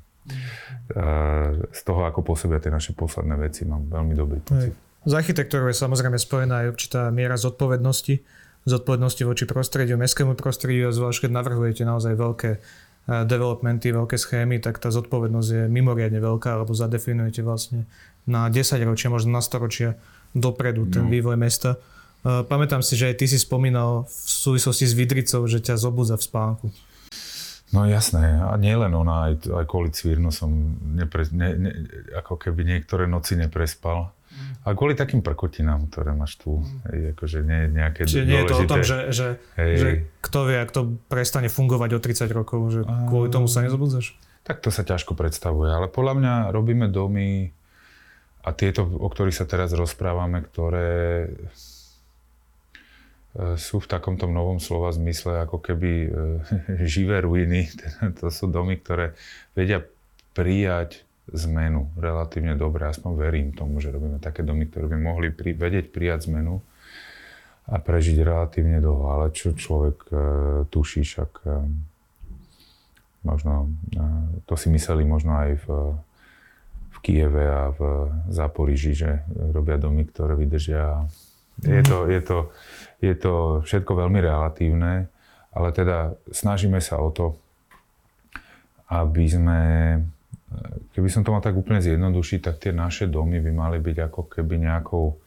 [1.74, 4.72] z toho, ako pôsobia tie naše posledné veci, mám veľmi dobrý pocit.
[5.04, 8.24] Z architektúrou je samozrejme spojená aj určitá miera zodpovednosti,
[8.64, 12.50] zodpovednosti voči prostrediu, mestskému prostrediu a zvlášť keď navrhujete naozaj veľké
[13.04, 17.84] developmenty, veľké schémy, tak tá zodpovednosť je mimoriadne veľká, lebo zadefinujete vlastne
[18.24, 19.90] na 10 ročia, možno na 100 ročia
[20.32, 21.12] dopredu ten no.
[21.12, 21.76] vývoj mesta.
[22.24, 26.24] Pamätám si, že aj ty si spomínal v súvislosti s Vidricou, že ťa zobudza v
[26.24, 26.66] spánku.
[27.76, 31.70] No jasné, a nielen ona, aj, aj kvôli Cvírnu som nepre, ne, ne,
[32.16, 34.13] ako keby niektoré noci neprespal.
[34.64, 36.88] A kvôli takým prkotinám, ktoré máš tu, mm.
[36.88, 39.28] hej, akože nie nejaké Čiže nie je to o tom, že, že,
[39.60, 39.88] že
[40.24, 42.80] kto vie, ak to prestane fungovať o 30 rokov, že
[43.12, 44.16] kvôli tomu sa nezobudzaš?
[44.44, 47.52] Tak to sa ťažko predstavuje, ale podľa mňa robíme domy
[48.44, 50.92] a tieto, o ktorých sa teraz rozprávame, ktoré
[51.24, 51.28] e,
[53.56, 56.08] sú v takomto novom slova zmysle ako keby e,
[56.92, 57.68] živé ruiny.
[58.20, 59.12] to sú domy, ktoré
[59.52, 59.84] vedia
[60.36, 62.84] prijať zmenu relatívne dobre.
[62.84, 66.60] Aspoň verím tomu, že robíme také domy, ktoré by mohli pri, vedieť prijať zmenu
[67.64, 69.04] a prežiť relatívne dlho.
[69.08, 70.14] Ale čo človek e,
[70.68, 71.50] tuší, však e,
[73.24, 74.04] možno, e,
[74.44, 75.66] to si mysleli možno aj v,
[76.92, 77.80] v Kieve a v
[78.28, 81.08] Záporiži, že robia domy, ktoré vydržia.
[81.64, 82.38] Je to, je, to,
[83.00, 85.08] je to všetko veľmi relatívne,
[85.54, 87.38] ale teda snažíme sa o to,
[88.92, 89.60] aby sme
[90.94, 94.20] Keby som to mal tak úplne zjednodušiť, tak tie naše domy by mali byť ako
[94.30, 95.18] keby nejakou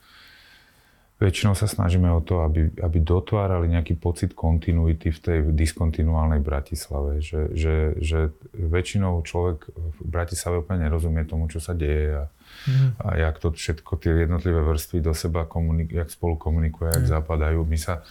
[1.17, 7.25] väčšinou sa snažíme o to, aby, aby dotvárali nejaký pocit kontinuity v tej diskontinuálnej Bratislave.
[7.25, 8.19] Že, že, že
[8.53, 12.25] väčšinou človek v Bratislave úplne nerozumie tomu, čo sa deje a,
[12.69, 12.89] mm.
[13.01, 17.13] a jak to všetko, tie jednotlivé vrstvy do seba komunik- jak spolu komunikujú, jak mm.
[17.17, 17.65] zapadajú.
[17.65, 18.05] My sa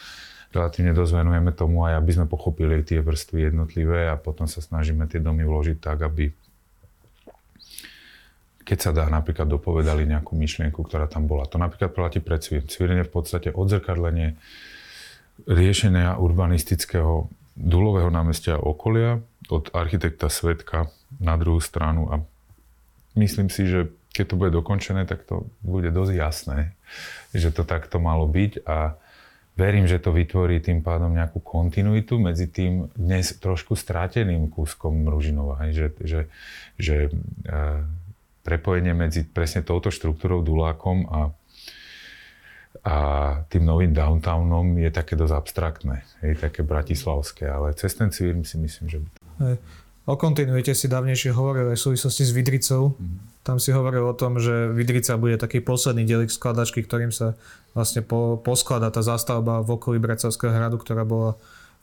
[0.50, 5.07] relatívne dosť venujeme tomu aj aby sme pochopili tie vrstvy jednotlivé a potom sa snažíme
[5.07, 6.35] tie domy vložiť tak, aby
[8.66, 11.46] keď sa dá napríklad dopovedali nejakú myšlienku, ktorá tam bola.
[11.46, 12.66] To napríklad platí pre Cvír.
[12.66, 14.35] Cvír v podstate odzrkadlenie
[15.46, 22.14] riešenia urbanistického Dulového námestia okolia od architekta Svetka na druhú stranu a
[23.16, 26.59] myslím si, že keď to bude dokončené, tak to bude dosť jasné,
[27.33, 28.96] že to takto malo byť a
[29.57, 35.64] verím, že to vytvorí tým pádom nejakú kontinuitu medzi tým dnes trošku stráteným kúskom Ružinova.
[35.72, 36.20] Že, že,
[36.76, 36.96] že
[38.46, 41.20] prepojenie medzi presne touto štruktúrou Dulákom a,
[42.87, 42.96] a
[43.50, 48.54] tým novým downtownom je také dosť abstraktné, je také bratislavské, ale cez ten cír si
[48.62, 48.98] myslím, že...
[49.42, 49.59] Hej.
[50.06, 52.94] O kontinuite si dávnejšie hovoril aj v súvislosti s Vidricou.
[52.94, 53.42] Mm-hmm.
[53.42, 57.35] Tam si hovoril o tom, že Vidrica bude taký posledný delik skladačky, ktorým sa
[57.74, 61.35] vlastne po, posklada tá zástavba v okolí Bracovského hradu, ktorá bola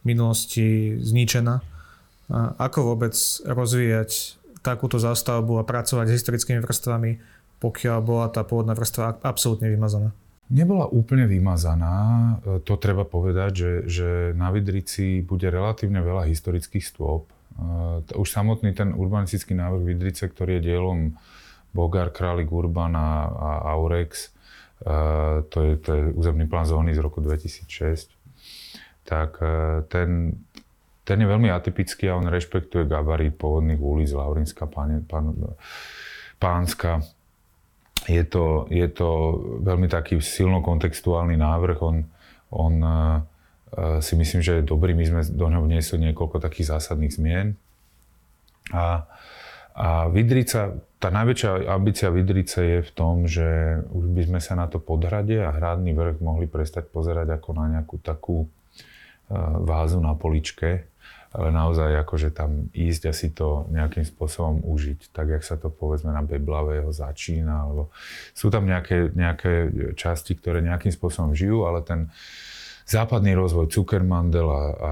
[0.04, 1.60] v minulosti zničená.
[2.32, 3.12] A ako vôbec
[3.44, 7.20] rozvíjať takúto zástavbu a pracovať s historickými vrstvami,
[7.60, 10.16] pokiaľ bola tá pôvodná vrstva absolútne vymazaná?
[10.52, 11.98] Nebola úplne vymazaná,
[12.44, 17.32] e, to treba povedať, že, že na Vidrici bude relatívne veľa historických stôp.
[17.56, 21.16] E, už samotný ten urbanistický návrh Vidrice, ktorý je dielom
[21.72, 24.36] Bogar, Králik, Urban a, a Aurex,
[24.84, 28.12] e, to je, to je územný plán zóny z roku 2006,
[29.04, 29.36] tak
[29.92, 30.40] ten
[31.04, 35.36] ten je veľmi atypický a on rešpektuje gabarit pôvodných ulic Laurinská, pán, pán,
[36.44, 37.00] Pánska.
[38.04, 41.80] Je to, je to veľmi taký silno kontextuálny návrh.
[41.80, 42.04] On,
[42.52, 43.24] on uh,
[44.04, 44.92] si myslím, že je dobrý.
[44.92, 47.56] My sme do ňoho vniesli niekoľko takých zásadných zmien.
[48.76, 49.08] A,
[49.72, 54.68] a Vidrica, tá najväčšia ambícia Vidrice je v tom, že už by sme sa na
[54.68, 58.48] to podhrade a hradný vrch mohli prestať pozerať ako na nejakú takú uh,
[59.64, 60.92] vázu na poličke,
[61.34, 65.74] ale naozaj akože tam ísť a si to nejakým spôsobom užiť, tak jak sa to
[65.74, 67.90] povedzme na Beblavého začína, alebo
[68.38, 72.14] sú tam nejaké, nejaké časti, ktoré nejakým spôsobom žijú, ale ten
[72.86, 74.92] západný rozvoj Zuckermandel a, a,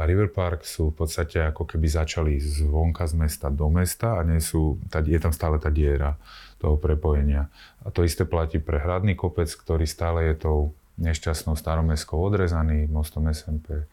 [0.00, 4.26] a River Park sú v podstate ako keby začali zvonka z mesta do mesta a
[4.26, 6.18] nie sú, je tam stále tá diera
[6.58, 7.46] toho prepojenia.
[7.86, 10.58] A to isté platí pre Hradný kopec, ktorý stále je tou
[10.96, 13.84] nešťastnou staromestskou odrezaný, mostom SMP.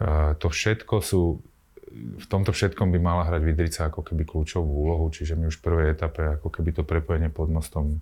[0.00, 0.40] Mm.
[0.40, 1.44] To všetko sú,
[1.92, 5.64] v tomto všetkom by mala hrať Vidrica ako keby kľúčovú úlohu, čiže my už v
[5.68, 8.00] prvej etape ako keby to prepojenie pod mostom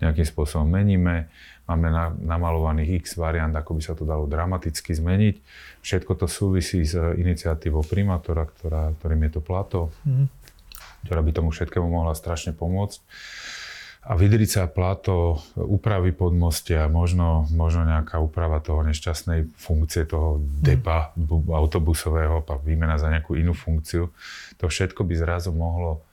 [0.00, 1.28] nejakým spôsobom meníme.
[1.68, 5.36] Máme na, namalovaných x variant, ako by sa to dalo dramaticky zmeniť.
[5.84, 10.26] Všetko to súvisí s iniciatívou primátora, ktorá, ktorým je to plato, mm.
[11.04, 13.04] ktorá by tomu všetkému mohla strašne pomôcť
[14.04, 21.50] a Vidrica, Plato, úpravy podmostia, možno, možno nejaká úprava toho nešťastnej funkcie toho depa mm.
[21.50, 24.08] autobusového, výmena za nejakú inú funkciu.
[24.62, 26.06] To všetko by zrazu mohlo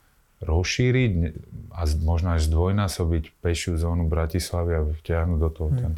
[0.43, 1.11] rozšíriť
[1.71, 5.77] a možno až zdvojnásobiť pešiu zónu Bratislavy a vtiahnuť do toho mm.
[5.79, 5.91] ten,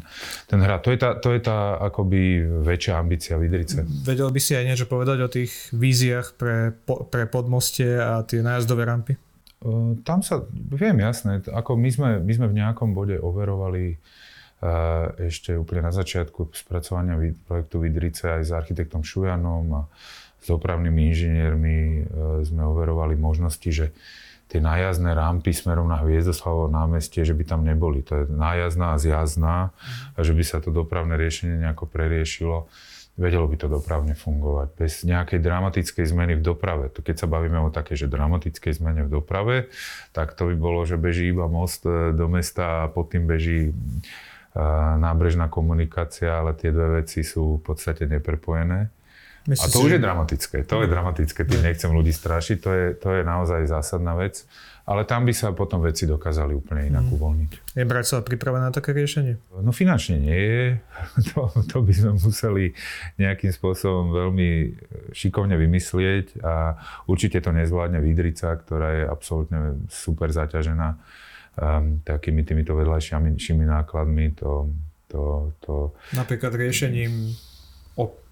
[0.46, 0.80] ten hrad.
[0.86, 3.82] To je tá, to je tá akoby väčšia ambícia Vidrice.
[4.06, 8.86] Vedel by si aj niečo povedať o tých víziách pre, pre podmostie a tie nájazdové
[8.86, 9.18] rampy?
[10.06, 13.98] Tam sa, viem jasné, ako my sme, my sme v nejakom bode overovali
[15.22, 17.14] ešte úplne na začiatku spracovania
[17.46, 19.82] projektu Vidrice aj s architektom Šujanom a
[20.42, 22.00] s dopravnými inžiniermi e,
[22.46, 23.94] sme overovali možnosti, že
[24.50, 28.02] tie nájazdné rampy smerom na Hviezdoslavo námestie, že by tam neboli.
[28.06, 29.56] To je nájazdná a zjazdná
[30.14, 32.70] a že by sa to dopravné riešenie nejako preriešilo
[33.18, 34.68] vedelo by to dopravne fungovať.
[34.78, 36.86] Bez nejakej dramatickej zmeny v doprave.
[36.94, 39.56] To keď sa bavíme o takej, že dramatickej zmene v doprave,
[40.14, 43.68] tak to by bolo, že beží iba most e, do mesta a pod tým beží
[43.68, 43.72] e,
[45.02, 48.94] nábrežná komunikácia, ale tie dve veci sú v podstate neprepojené.
[49.50, 50.56] Myslím a to už je dramatické.
[50.68, 54.46] To je dramatické, tým nechcem ľudí strašiť, to je, to je naozaj zásadná vec.
[54.88, 57.12] Ale tam by sa potom veci dokázali úplne inak mm.
[57.12, 57.50] uvoľniť.
[57.76, 59.36] Je Bratislava pripravená na také riešenie?
[59.60, 60.64] No finančne nie je.
[61.36, 62.72] To, to by sme museli
[63.20, 64.50] nejakým spôsobom veľmi
[65.12, 69.58] šikovne vymyslieť a určite to nezvládne Vidrica, ktorá je absolútne
[69.92, 74.40] super zaťažená um, takými týmito vedľajšími nákladmi.
[74.40, 74.72] To,
[75.12, 75.74] to, to...
[76.16, 77.36] Napríklad riešením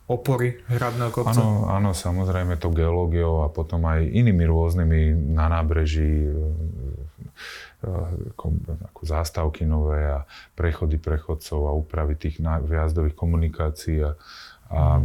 [0.06, 1.34] opory hradného kopca?
[1.34, 6.30] Áno, áno, samozrejme to geológiou a potom aj inými rôznymi na nábreží,
[7.82, 14.14] ako zástavky nové a prechody prechodcov a úpravy tých vjazdových komunikácií a,
[14.70, 15.02] a,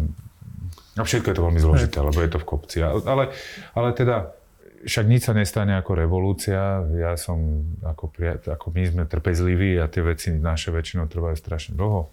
[0.98, 2.78] a všetko je to veľmi zložité, lebo je to v kopci.
[2.86, 3.34] Ale,
[3.74, 4.34] ale teda
[4.82, 6.82] však nič sa nestane ako revolúcia.
[6.98, 8.18] Ja som, ako,
[8.50, 12.10] ako my sme trpezliví a tie veci naše väčšinou trvajú strašne dlho.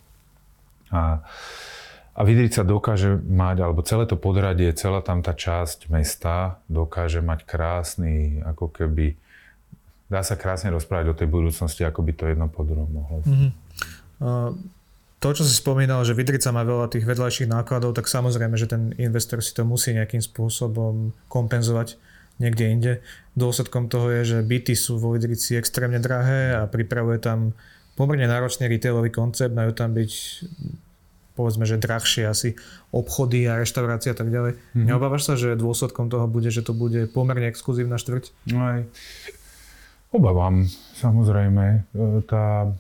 [0.92, 1.24] A,
[2.19, 7.47] a Vidrica dokáže mať, alebo celé to podradie, celá tam tá časť mesta dokáže mať
[7.47, 9.15] krásny, ako keby,
[10.11, 13.23] dá sa krásne rozprávať o tej budúcnosti, ako by to jedno po druhom mohlo.
[13.23, 13.51] Mm-hmm.
[15.19, 18.99] To, čo si spomínal, že Vidrica má veľa tých vedľajších nákladov, tak samozrejme, že ten
[18.99, 22.03] investor si to musí nejakým spôsobom kompenzovať
[22.43, 22.93] niekde inde.
[23.39, 27.55] Dôsledkom toho je, že byty sú vo Vidrici extrémne drahé a pripravuje tam
[27.95, 30.11] pomerne náročný retailový koncept, majú tam byť
[31.38, 32.59] povedzme, že drahšie asi
[32.90, 34.59] obchody a reštaurácie a tak ďalej.
[34.59, 34.87] Mm-hmm.
[34.90, 38.35] Neobávaš sa, že dôsledkom toho bude, že to bude pomerne exkluzívna štvrť?
[38.51, 38.81] No aj.
[40.11, 40.66] Obávam,
[40.98, 41.87] samozrejme.
[41.94, 42.74] E, tá,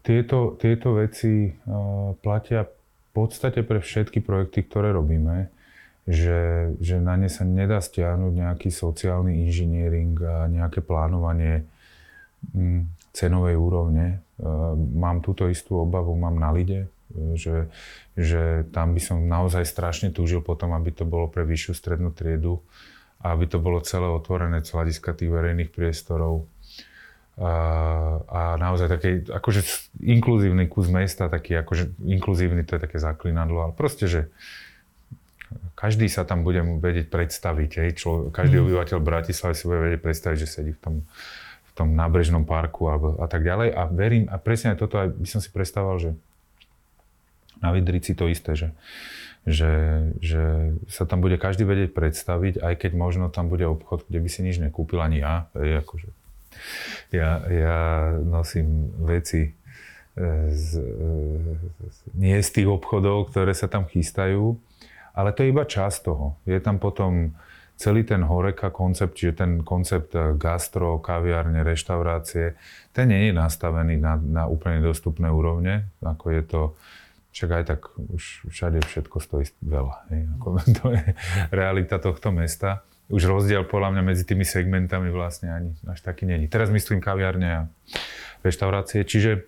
[0.00, 5.52] tieto, tieto veci uh, platia v podstate pre všetky projekty, ktoré robíme
[6.04, 11.64] že, že na ne sa nedá stiahnuť nejaký sociálny inžiniering a nejaké plánovanie
[12.52, 14.20] mm, cenovej úrovne.
[14.36, 14.44] E,
[15.00, 16.88] mám túto istú obavu, mám na lide, e,
[17.36, 17.68] že,
[18.16, 22.64] že tam by som naozaj strašne túžil potom, aby to bolo pre vyššiu strednú triedu
[23.20, 26.48] a aby to bolo celé otvorené z hľadiska tých verejných priestorov.
[27.34, 27.50] A,
[28.30, 33.72] a naozaj taký akože inkluzívny kus mesta, taký akože inkluzívny, to je také zaklinadlo, ale
[33.74, 34.30] proste, že
[35.74, 37.70] každý sa tam bude vedieť predstaviť.
[37.82, 38.64] Hej, čo, každý mm.
[38.70, 40.94] obyvateľ Bratislavy si bude vedieť predstaviť, že sedí v tom,
[41.66, 43.74] v tom nábrežnom parku a, a tak ďalej.
[43.74, 46.10] A verím, a presne aj toto aj by som si predstavoval, že
[47.64, 48.68] na Vidrici to isté, že,
[49.48, 49.72] že,
[50.20, 54.28] že sa tam bude každý vedieť predstaviť, aj keď možno tam bude obchod, kde by
[54.28, 55.48] si nič nekúpil ani ja.
[55.56, 56.12] Akože,
[57.08, 57.80] ja, ja
[58.20, 59.50] nosím veci e,
[60.52, 60.68] z,
[61.80, 64.60] z, nie z tých obchodov, ktoré sa tam chystajú,
[65.16, 66.36] ale to je iba časť toho.
[66.44, 67.32] Je tam potom
[67.74, 72.54] celý ten horeka koncept, čiže ten koncept eh, gastro, kaviárne, reštaurácie,
[72.94, 76.60] ten nie je nastavený na, na úplne dostupné úrovne, ako je to
[77.34, 79.94] však aj tak už všade všetko stojí veľa.
[80.38, 80.46] Ako,
[80.78, 81.04] to je
[81.50, 82.86] realita tohto mesta.
[83.10, 86.48] Už rozdiel podľa mňa medzi tými segmentami vlastne ani až taký není.
[86.48, 87.60] Teraz myslím kaviárne a
[88.40, 89.04] reštaurácie.
[89.04, 89.44] Čiže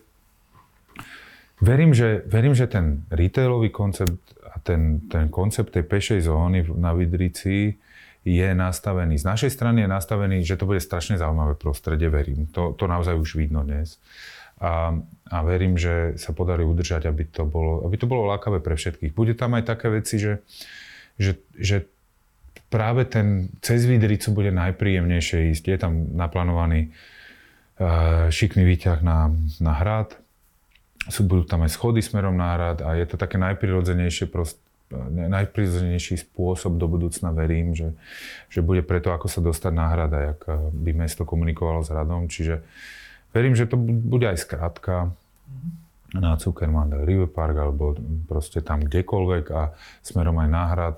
[1.64, 7.78] verím, že, verím, že ten retailový koncept ten, ten koncept tej pešej zóny na Vidrici
[8.26, 12.50] je nastavený, z našej strany je nastavený, že to bude strašne zaujímavé prostredie, verím.
[12.50, 14.02] To, to naozaj už vidno dnes.
[14.56, 14.96] A,
[15.28, 19.12] a verím, že sa podarí udržať, aby to bolo, aby to bolo lákavé pre všetkých.
[19.12, 20.40] Bude tam aj také veci, že,
[21.20, 21.84] že, že
[22.72, 25.64] práve ten cez Vidricu bude najpríjemnejšie ísť.
[25.68, 29.28] Je tam naplánovaný uh, šikný výťah na,
[29.60, 30.16] na hrad,
[31.06, 34.58] sú, budú tam aj schody smerom na hrad a je to také najprirodzenejšie prost,
[35.10, 37.94] najprirodzenejší spôsob do budúcna verím, že,
[38.50, 41.90] že bude preto, ako sa dostať na hrad a jak eh, by mesto komunikovalo s
[41.90, 42.26] hradom.
[42.26, 42.62] Čiže
[43.30, 45.10] verím, že to bude aj skrátka
[46.14, 47.98] na Zuckerman River Park alebo
[48.30, 50.96] proste tam kdekoľvek a smerom aj na hrad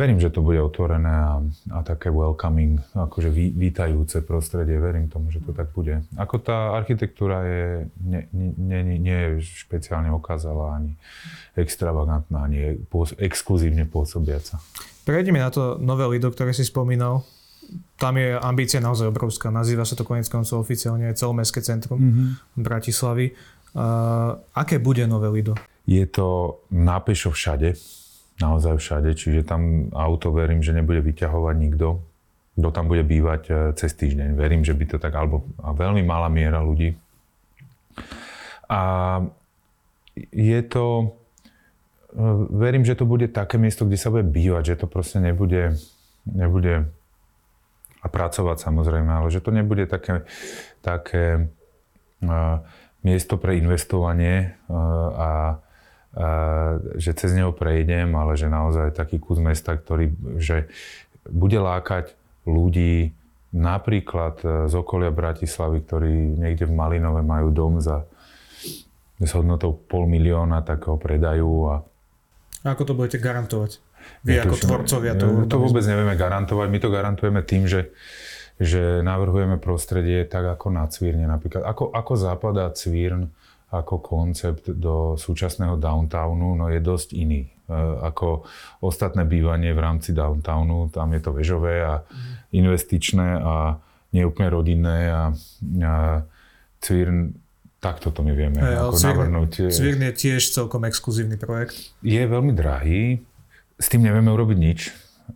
[0.00, 1.44] verím, že to bude otvorené a,
[1.76, 4.80] a také welcoming, akože ví, vítajúce prostredie.
[4.80, 6.00] Verím tomu, že to tak bude.
[6.16, 7.64] Ako tá architektúra je,
[8.00, 9.28] nie, nie, nie, nie je
[9.68, 10.96] špeciálne okázala, ani
[11.52, 12.80] extravagantná, ani
[13.20, 14.56] exkluzívne pôsobiaca.
[15.04, 17.20] Prejdeme na to nové Lido, ktoré si spomínal.
[18.00, 19.52] Tam je ambícia naozaj obrovská.
[19.52, 22.28] Nazýva sa to konec koncov oficiálne celomestské centrum mm-hmm.
[22.58, 23.32] Bratislavy.
[23.70, 25.54] Uh, aké bude nové Lido?
[25.86, 27.78] Je to nápešo všade
[28.40, 32.00] naozaj všade, čiže tam auto verím, že nebude vyťahovať nikto,
[32.56, 34.34] kto tam bude bývať e, cez týždeň.
[34.34, 36.96] Verím, že by to tak, alebo a veľmi malá miera ľudí.
[38.66, 38.80] A
[40.32, 41.14] je to,
[42.16, 45.76] e, verím, že to bude také miesto, kde sa bude bývať, že to proste nebude,
[46.24, 46.88] nebude
[48.00, 50.24] a pracovať samozrejme, ale že to nebude také,
[50.80, 51.52] také
[52.24, 52.64] uh,
[53.04, 55.30] miesto pre investovanie uh, a
[56.98, 60.10] že cez neho prejdem, ale že naozaj taký kus mesta, ktorý
[60.42, 60.66] že
[61.30, 62.18] bude lákať
[62.50, 63.14] ľudí
[63.54, 68.10] napríklad e, z okolia Bratislavy, ktorí niekde v Malinove majú dom za
[69.20, 71.50] s hodnotou pol milióna, tak ho predajú.
[71.68, 71.74] A...
[72.60, 73.80] Ako to budete garantovať?
[74.24, 76.66] Vy ako tvorcovia to To vôbec nevieme garantovať.
[76.68, 77.92] My to garantujeme tým, že,
[78.60, 81.24] že navrhujeme prostredie tak ako na Cvírne.
[81.24, 83.32] Napríklad, ako, ako zapadá Cvírn
[83.70, 87.46] ako koncept do súčasného downtownu no je dosť iný.
[87.46, 87.70] E,
[88.02, 88.42] ako
[88.82, 92.02] ostatné bývanie v rámci downtownu, tam je to vežové a
[92.50, 93.78] investičné a
[94.10, 95.22] nie úplne rodinné a,
[95.86, 95.94] a
[96.82, 97.30] Cvirn
[97.80, 99.50] takto to my vieme hey, ako Cvirn, navrhnúť.
[99.72, 101.96] Cvirn je tiež celkom exkluzívny projekt.
[102.04, 103.24] Je veľmi drahý,
[103.80, 104.80] s tým nevieme urobiť nič,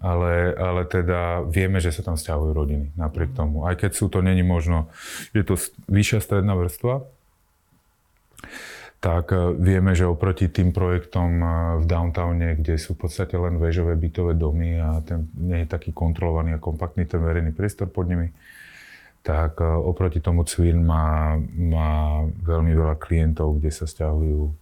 [0.05, 3.64] ale, ale teda vieme, že sa tam stiahujú rodiny napriek tomu.
[3.64, 4.92] Aj keď sú to není možno,
[5.32, 5.57] je to
[5.88, 7.09] vyššia stredná vrstva,
[9.01, 11.47] tak e, vieme, že oproti tým projektom e,
[11.80, 15.92] v downtowne, kde sú v podstate len väžové bytové domy a ten nie je taký
[15.92, 18.32] kontrolovaný a kompaktný ten verejný priestor pod nimi,
[19.25, 24.53] tak e, oproti tomu Cvin má, má veľmi veľa klientov, kde sa stiahujú,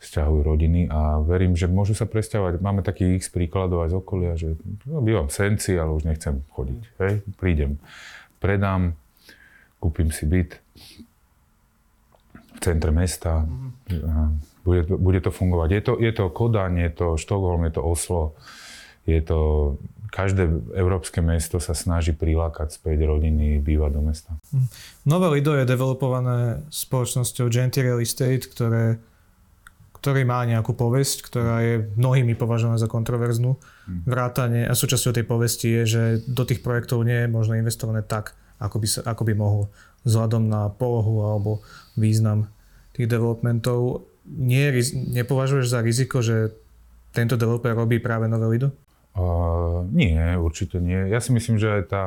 [0.00, 2.64] stiahujú rodiny a verím, že môžu sa presťahovať.
[2.64, 4.56] Máme takých x príkladov aj z okolia, že
[4.88, 6.82] no, bývam v Senci, ale už nechcem chodiť.
[7.04, 7.12] Hej?
[7.36, 7.76] Prídem,
[8.40, 8.96] predám,
[9.84, 10.64] kúpim si byt,
[12.54, 13.44] v centre mesta.
[13.44, 14.28] Mm-hmm.
[14.64, 15.68] Bude, bude to fungovať.
[15.68, 18.22] Je to, je to Kodaň, je to Štokholm, je to Oslo,
[19.04, 19.38] je to...
[20.14, 20.46] Každé
[20.78, 24.30] európske mesto sa snaží prilákať späť rodiny bývať do mesta.
[24.54, 24.66] Mhm.
[25.10, 29.02] Nové Lido je developované spoločnosťou Genty Real Estate, ktoré,
[29.98, 33.58] ktorý má nejakú povesť, ktorá je mnohými považovaná za kontroverznú.
[33.90, 34.06] Mhm.
[34.06, 38.38] Vrátanie a súčasťou tej povesti je, že do tých projektov nie je možno investované tak,
[38.62, 39.66] ako by, sa, ako by mohol
[40.06, 41.58] vzhľadom na polohu alebo
[41.98, 42.46] význam
[42.94, 44.06] tých developmentov.
[44.30, 46.54] Nie, nepovažuješ za riziko, že
[47.10, 48.70] tento developer robí práve nové Lido?
[49.14, 51.06] Uh, nie, určite nie.
[51.06, 52.04] Ja si myslím, že aj tá,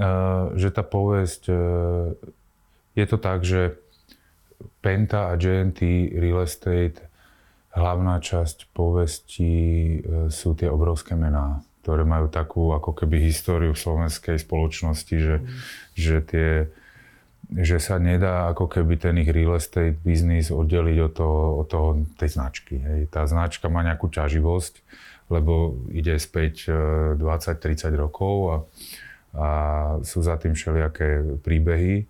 [0.00, 2.16] uh, že tá povesť, uh,
[2.96, 3.76] je to tak, že
[4.80, 7.04] Penta a GNT Real Estate,
[7.76, 9.52] hlavná časť povesti
[10.00, 15.36] uh, sú tie obrovské mená ktoré majú takú ako keby históriu v slovenskej spoločnosti, že,
[15.42, 15.46] mm.
[15.98, 16.50] že, tie,
[17.50, 21.88] že sa nedá ako keby ten ich real estate biznis oddeliť od, toho, od toho,
[22.14, 22.78] tej značky.
[22.78, 23.10] Hej.
[23.10, 24.74] Tá značka má nejakú ťaživosť,
[25.32, 26.68] lebo ide späť
[27.16, 28.56] 20-30 e, rokov a,
[29.32, 29.48] a
[30.04, 32.04] sú za tým všelijaké príbehy.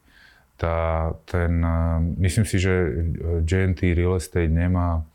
[0.58, 1.78] Tá, ten, e,
[2.26, 2.74] myslím si, že
[3.46, 5.06] GNT Real Estate nemá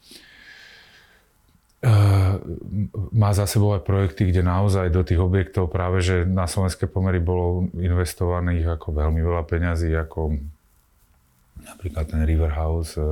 [3.14, 7.22] má za sebou aj projekty, kde naozaj do tých objektov práve, že na slovenské pomery
[7.22, 10.42] bolo investovaných ako veľmi veľa peňazí, ako
[11.74, 12.96] napríklad ten River House.
[12.96, 13.04] Eh,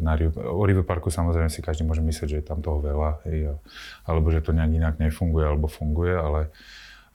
[0.00, 3.56] na, o River Parku samozrejme si každý môže myslieť, že je tam toho veľa, hej,
[4.08, 6.50] alebo že to nejak inak nefunguje, alebo funguje, ale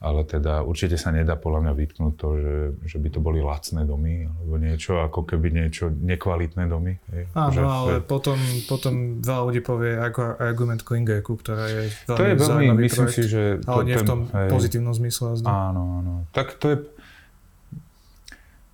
[0.04, 2.56] ale teda určite sa nedá podľa mňa vytknúť to, že,
[2.92, 7.00] že by to boli lacné domy, alebo niečo, ako keby niečo nekvalitné domy.
[7.32, 7.98] Áno, že, ale že...
[8.04, 8.36] potom,
[8.68, 13.16] potom veľa ľudí povie ako argument Klingeku, ktorá je veľmi To je veľmi, myslím projekt,
[13.16, 13.44] si, že...
[13.64, 15.40] To, ale nie ten, v tom hej, pozitívnom zmysle.
[15.48, 16.14] Áno, áno.
[16.36, 16.78] Tak to je...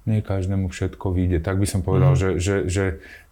[0.09, 1.45] Nie každému všetko vyjde.
[1.45, 2.19] Tak by som povedal, mm.
[2.19, 2.29] že...
[2.41, 2.85] že, že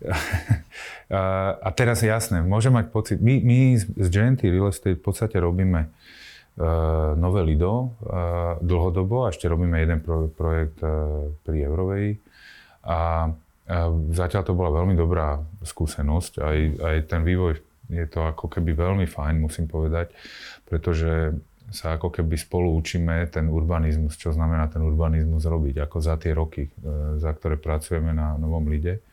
[1.65, 5.89] a teraz jasné, môžem mať pocit, my, my z Genty Real Estate v podstate robíme
[6.57, 10.01] Eh, nové Lido eh, dlhodobo a ešte robíme jeden
[10.33, 12.17] projekt eh, pri Eurovej.
[12.81, 13.29] A
[14.15, 16.33] zatiaľ to bola veľmi dobrá skúsenosť.
[16.39, 16.57] Aj,
[16.87, 17.59] aj ten vývoj
[17.91, 20.15] je to ako keby veľmi fajn, musím povedať,
[20.71, 21.35] pretože
[21.67, 26.31] sa ako keby spolu učíme ten urbanizmus, čo znamená ten urbanizmus robiť, ako za tie
[26.31, 26.71] roky,
[27.19, 29.03] za ktoré pracujeme na Novom Lide.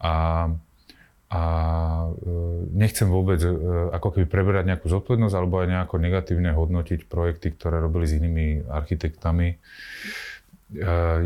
[0.00, 0.48] A
[1.28, 1.42] a
[2.08, 2.10] e,
[2.72, 3.52] nechcem vôbec e,
[3.92, 8.64] ako keby preberať nejakú zodpovednosť alebo aj nejako negatívne hodnotiť projekty, ktoré robili s inými
[8.64, 9.52] architektami.
[9.52, 9.56] E,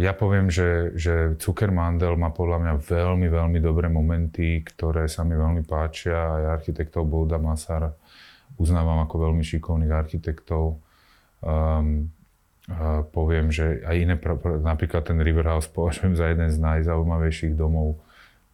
[0.02, 5.38] ja poviem, že, že Zuckermandel má podľa mňa veľmi, veľmi dobré momenty, ktoré sa mi
[5.38, 6.18] veľmi páčia.
[6.18, 7.94] Aj architektov Bouda Masar
[8.56, 10.80] uznávam ako veľmi šikovných architektov.
[11.42, 12.10] Um,
[12.70, 14.14] uh, poviem, že aj iné,
[14.62, 18.00] napríklad ten River House považujem za jeden z najzaujímavejších domov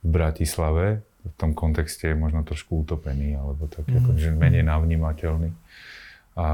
[0.03, 3.97] v Bratislave v tom kontexte je možno trošku utopený, alebo tak mm.
[4.01, 5.51] ako, že menej navnímateľný.
[6.39, 6.49] A,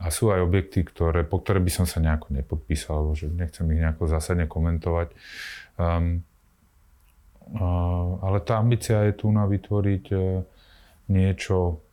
[0.00, 3.80] a sú aj objekty, ktoré, po ktoré by som sa nejako nepodpísal, že nechcem ich
[3.84, 5.12] nejako zásadne komentovať.
[5.76, 6.24] Um,
[7.52, 10.40] uh, ale tá ambícia je tu na vytvoriť uh,
[11.12, 11.84] niečo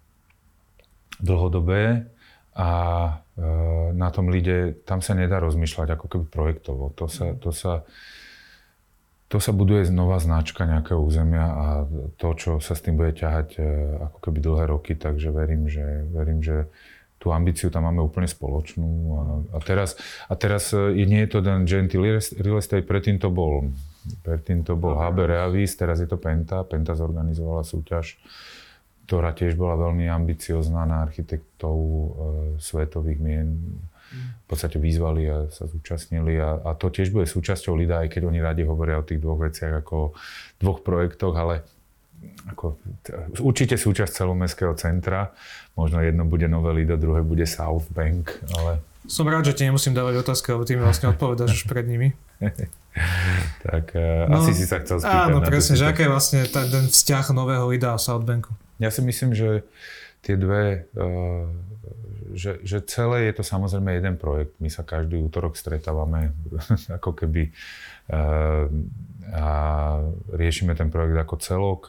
[1.19, 2.09] dlhodobé
[2.57, 2.69] a
[3.13, 6.89] uh, na tom lide, tam sa nedá rozmýšľať ako keby projektovo.
[6.97, 7.85] To sa, to sa
[9.27, 11.65] to sa buduje nová značka nejakého územia a
[12.15, 13.63] to, čo sa s tým bude ťahať e,
[14.07, 16.71] ako keby dlhé roky, takže verím, že, verím, že
[17.19, 18.87] tú ambíciu tam máme úplne spoločnú.
[18.87, 19.99] A, a, teraz,
[20.31, 23.67] a teraz e, nie je to ten Genty Real Estate, predtým to bol,
[24.23, 26.63] predtým to bol HB Reavis, teraz je to Penta.
[26.63, 28.15] Penta zorganizovala súťaž,
[29.07, 32.03] ktorá tiež bola veľmi ambiciozná na architektov e,
[32.59, 33.55] svetových mien
[34.17, 38.21] v podstate vyzvali a sa zúčastnili a, a to tiež bude súčasťou LIDA, aj keď
[38.27, 40.13] oni radi hovoria o tých dvoch veciach ako o
[40.59, 41.67] dvoch projektoch, ale
[42.47, 42.79] ako,
[43.43, 45.35] určite súčasť celomestského centra.
[45.75, 48.79] Možno jedno bude Nové Lido, druhé bude South Bank, ale...
[49.07, 52.11] Som rád, že ti nemusím dávať otázky, lebo ty mi vlastne odpovedáš už pred nimi.
[53.67, 55.31] tak uh, no, asi si sa chcel spýtať.
[55.31, 58.51] Áno, presne, že aký je vlastne ten, vzťah nového idea Southbanku?
[58.77, 59.65] Ja si myslím, že
[60.21, 61.49] tie dve, uh,
[62.33, 64.57] že, že celé je to samozrejme jeden projekt.
[64.61, 66.33] My sa každý útorok stretávame
[66.97, 67.49] ako keby
[68.11, 68.69] uh,
[69.27, 69.47] a
[70.31, 71.81] riešime ten projekt ako celok,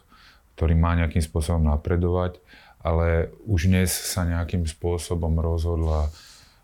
[0.58, 2.42] ktorý má nejakým spôsobom napredovať,
[2.82, 6.10] ale už dnes sa nejakým spôsobom rozhodla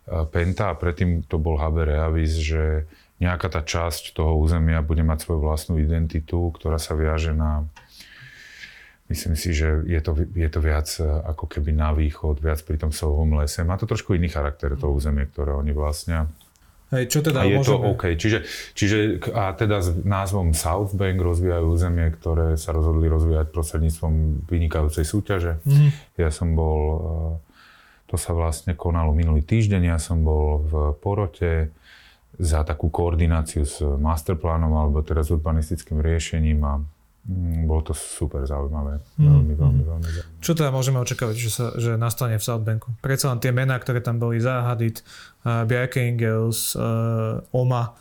[0.04, 2.84] Penta a predtým to bol HB Reavis, že
[3.22, 7.64] nejaká tá časť toho územia bude mať svoju vlastnú identitu, ktorá sa viaže na
[9.04, 12.80] Myslím si, že je to, je to viac e, ako keby na východ, viac pri
[12.80, 13.60] tom sovom lese.
[13.60, 16.24] Má to trošku iný charakter, to územie, ktoré oni vlastnia.
[16.88, 17.68] Hej, čo teda a je môžeme...
[17.68, 18.04] to OK.
[18.16, 18.38] Čiže,
[18.72, 18.96] čiže
[19.36, 25.60] a teda s názvom South Bank rozvíjajú územie, ktoré sa rozhodli rozvíjať prostredníctvom vynikajúcej súťaže.
[25.68, 25.90] Mm.
[26.16, 26.98] Ja som bol e,
[28.14, 29.90] to sa vlastne konalo minulý týždeň.
[29.90, 31.74] Ja som bol v porote
[32.38, 36.78] za takú koordináciu s masterplánom alebo teda s urbanistickým riešením a
[37.64, 39.00] bolo to super zaujímavé.
[39.16, 39.24] Mm.
[39.24, 39.88] Veľmi, veľmi, mm.
[39.88, 40.40] veľmi zaujímavé.
[40.44, 42.92] Čo teda môžeme očakávať, že, sa, že nastane v Southbanku?
[43.00, 45.00] Predsa len tie mená, ktoré tam boli, Zahadit,
[45.48, 47.96] uh, Bjarke Ingels, uh, Oma,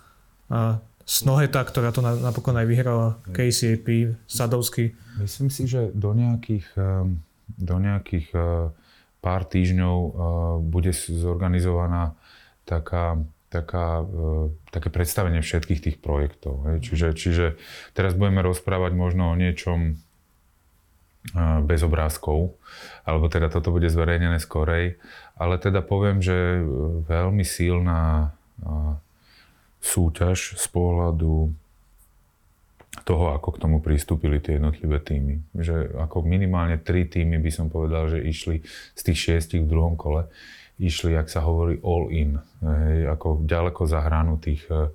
[0.52, 0.76] uh,
[1.08, 4.96] Snoheta, ktorá to napokon aj vyhrala, KCAP, Sadovský.
[5.20, 7.20] Myslím si, že do nejakých, um,
[7.60, 8.32] do nejakých
[9.20, 10.12] pár týždňov uh,
[10.64, 12.16] bude zorganizovaná
[12.64, 13.20] taká,
[13.54, 16.82] taká, uh, také predstavenie všetkých tých projektov.
[16.82, 17.46] Čiže, čiže
[17.94, 22.58] teraz budeme rozprávať možno o niečom uh, bez obrázkov,
[23.06, 24.98] alebo teda toto bude zverejnené skorej,
[25.38, 26.66] ale teda poviem, že
[27.06, 28.34] veľmi silná
[29.84, 31.52] súťaž z pohľadu
[33.04, 35.44] toho, ako k tomu pristúpili tie jednotlivé týmy.
[35.58, 38.64] Že ako minimálne tri týmy by som povedal, že išli
[38.96, 40.30] z tých šiestich v druhom kole,
[40.82, 42.42] išli, ak sa hovorí, all in.
[42.64, 44.90] Hej, ako ďaleko za hranu tých e,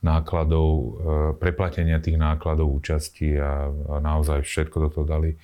[0.00, 0.88] nákladov, e,
[1.36, 5.36] preplatenia tých nákladov účasti a, a naozaj všetko do toho dali.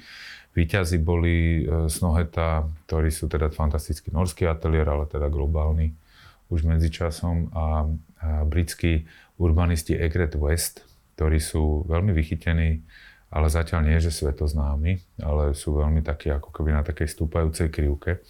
[0.57, 5.93] Výťazí boli e, Snoheta, ktorí sú teda fantastický norský ateliér, ale teda globálny
[6.49, 7.66] už medzičasom a, a
[8.49, 9.05] britskí
[9.37, 10.87] urbanisti Egret West,
[11.18, 12.81] ktorí sú veľmi vychytení,
[13.29, 18.22] ale zatiaľ nie, že svetoznámi, ale sú veľmi takí ako keby na takej stúpajúcej krivke.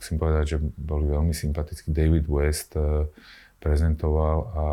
[0.00, 1.92] Musím povedať, že boli veľmi sympatickí.
[1.92, 3.04] David West eh,
[3.60, 4.64] prezentoval a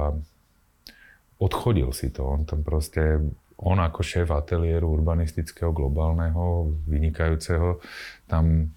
[1.43, 2.23] odchodil si to.
[2.23, 3.19] On tam proste,
[3.59, 7.84] on ako šéf ateliéru urbanistického, globálneho, vynikajúceho,
[8.25, 8.71] tam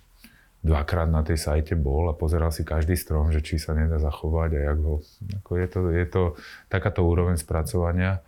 [0.60, 4.50] dvakrát na tej sajte bol a pozeral si každý strom, že či sa nedá zachovať
[4.58, 4.94] a jak ho...
[5.40, 6.22] Ako je, to, je to
[6.68, 8.20] takáto úroveň spracovania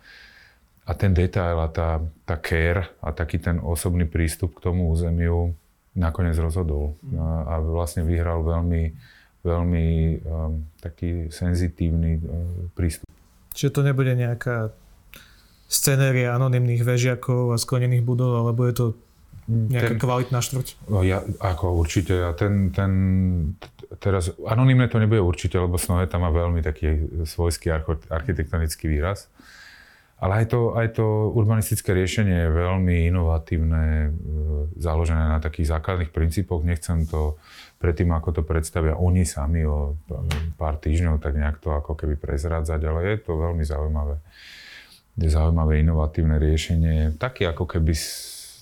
[0.83, 5.53] a ten detail a tá, tá care a taký ten osobný prístup k tomu územiu
[5.93, 7.17] nakoniec rozhodol mm.
[7.17, 8.83] a, a vlastne vyhral veľmi,
[9.45, 9.85] veľmi
[10.25, 13.05] um, taký senzitívny um, prístup.
[13.53, 14.73] Čiže to nebude nejaká
[15.69, 18.85] scenéria anonimných vežiakov a sklenených budov, alebo je to
[19.43, 20.87] Nejaká ten, kvalitná štvrť?
[20.87, 22.15] No ja, ako určite.
[22.23, 22.91] A ten, ten,
[23.99, 27.75] teraz, anonimné to nebude určite, lebo Snoheta má veľmi taký svojský
[28.07, 29.27] architektonický výraz.
[30.23, 34.09] Ale aj to, aj to urbanistické riešenie je veľmi inovatívne, e,
[34.79, 36.63] založené na takých základných princípoch.
[36.63, 37.35] Nechcem to
[37.75, 39.99] predtým, ako to predstavia oni sami o
[40.55, 44.15] pár týždňov, tak nejak to ako keby prezrádzať, ale je to veľmi zaujímavé.
[45.19, 47.91] Je zaujímavé inovatívne riešenie, taký ako keby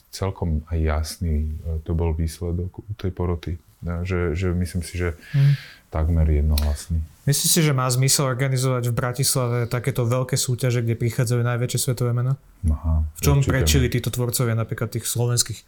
[0.09, 3.61] celkom aj jasný e, to bol výsledok u tej poroty.
[3.81, 5.53] Že, že myslím si, že hmm.
[5.91, 7.03] Takmer jednohlasný.
[7.27, 12.17] Myslíš si, že má zmysel organizovať v Bratislave takéto veľké súťaže, kde prichádzajú najväčšie svetové
[12.17, 12.33] mená?
[12.65, 15.61] Aha, v čom prečili títo tvorcovia napríklad tých slovenských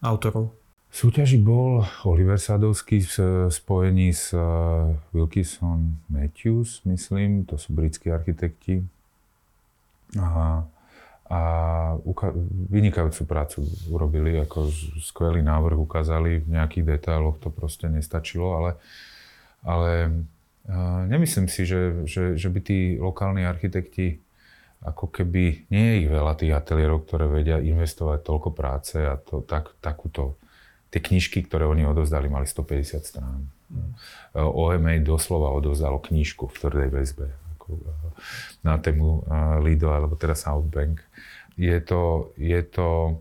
[0.00, 0.54] autorov?
[0.88, 3.14] V súťaži bol Oliver Sadovský v
[3.50, 4.38] spojení s e,
[5.10, 8.86] Wilkinson Matthews, myslím, to sú britskí architekti.
[10.14, 10.70] Aha
[11.24, 11.40] a
[12.04, 12.36] uka-
[12.68, 14.68] vynikajúcu prácu urobili, ako
[15.00, 18.70] skvelý návrh ukázali, v nejakých detailoch to proste nestačilo, ale,
[19.64, 20.12] ale
[20.68, 24.20] uh, nemyslím si, že, že, že by tí lokálni architekti
[24.84, 29.40] ako keby, nie je ich veľa tých ateliérov, ktoré vedia investovať toľko práce a to,
[29.40, 30.36] tak, takúto,
[30.92, 33.48] tie knižky, ktoré oni odovzdali, mali 150 strán.
[33.72, 33.96] Mm.
[34.36, 37.80] OMA doslova odovzdalo knižku v tvrdej väzbe ako,
[38.60, 39.24] na tému
[39.64, 41.00] Lido alebo teda Southbank
[41.56, 43.18] je to, je to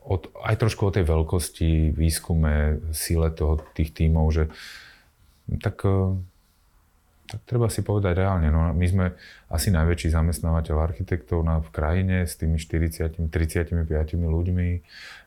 [0.00, 4.44] od, aj trošku o tej veľkosti, výskume, síle toho, tých tímov, že
[5.58, 6.14] tak, e,
[7.26, 8.52] tak treba si povedať reálne.
[8.52, 9.06] No, my sme
[9.50, 13.74] asi najväčší zamestnávateľ architektov na, v krajine s tými 40, 35
[14.14, 14.68] ľuďmi.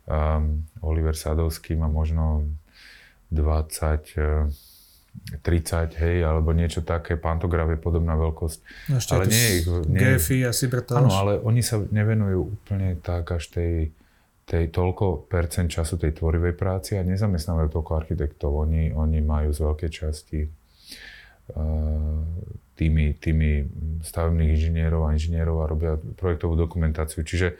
[0.03, 2.47] Um, Oliver Sadovský má možno
[3.31, 4.51] 20,
[5.41, 8.59] 30, hej, alebo niečo také, pantograf je podobná veľkosť.
[8.91, 10.99] No ešte ale nie, nie, GFI a Cybertalš.
[10.99, 13.71] Áno, ale oni sa nevenujú úplne tak až tej,
[14.43, 18.67] tej toľko percent času tej tvorivej práci a nezamestnávajú toľko architektov.
[18.67, 20.39] Oni, oni majú z veľkej časti
[22.75, 23.51] tými, tými
[24.03, 27.23] stavebných inžinierov a inžinierov a robia projektovú dokumentáciu.
[27.23, 27.55] Čiže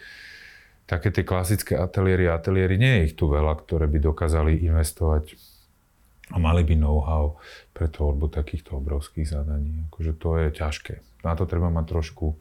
[0.84, 5.36] také tie klasické ateliéry a ateliéry, nie je ich tu veľa, ktoré by dokázali investovať
[6.31, 7.39] a mali by know-how
[7.75, 9.88] pre tvorbu takýchto obrovských zadaní.
[9.91, 10.95] Akože to je ťažké.
[11.23, 12.36] Na to treba mať trošku,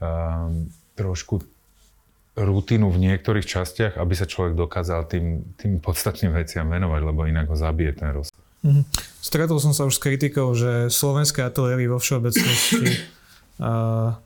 [0.00, 1.40] um, trošku
[2.32, 7.52] rutinu v niektorých častiach, aby sa človek dokázal tým, tým podstatným veciam venovať, lebo inak
[7.52, 8.36] ho zabije ten rozsah.
[8.64, 8.84] Mm-hmm.
[9.20, 13.04] Stretol som sa už s kritikou, že slovenské ateliéry vo všeobecnosti
[13.60, 14.16] uh,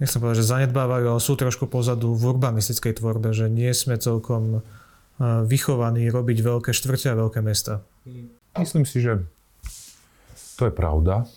[0.00, 4.64] nechcem povedať, že zanedbávajú, ale sú trošku pozadu v urbanistickej tvorbe, že nie sme celkom
[5.20, 7.84] vychovaní robiť veľké štvrte a veľké mesta.
[8.56, 9.20] Myslím si, že
[10.56, 11.28] to je pravda,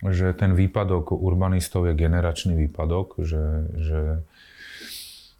[0.00, 4.00] že ten výpadok urbanistov je generačný výpadok, že, že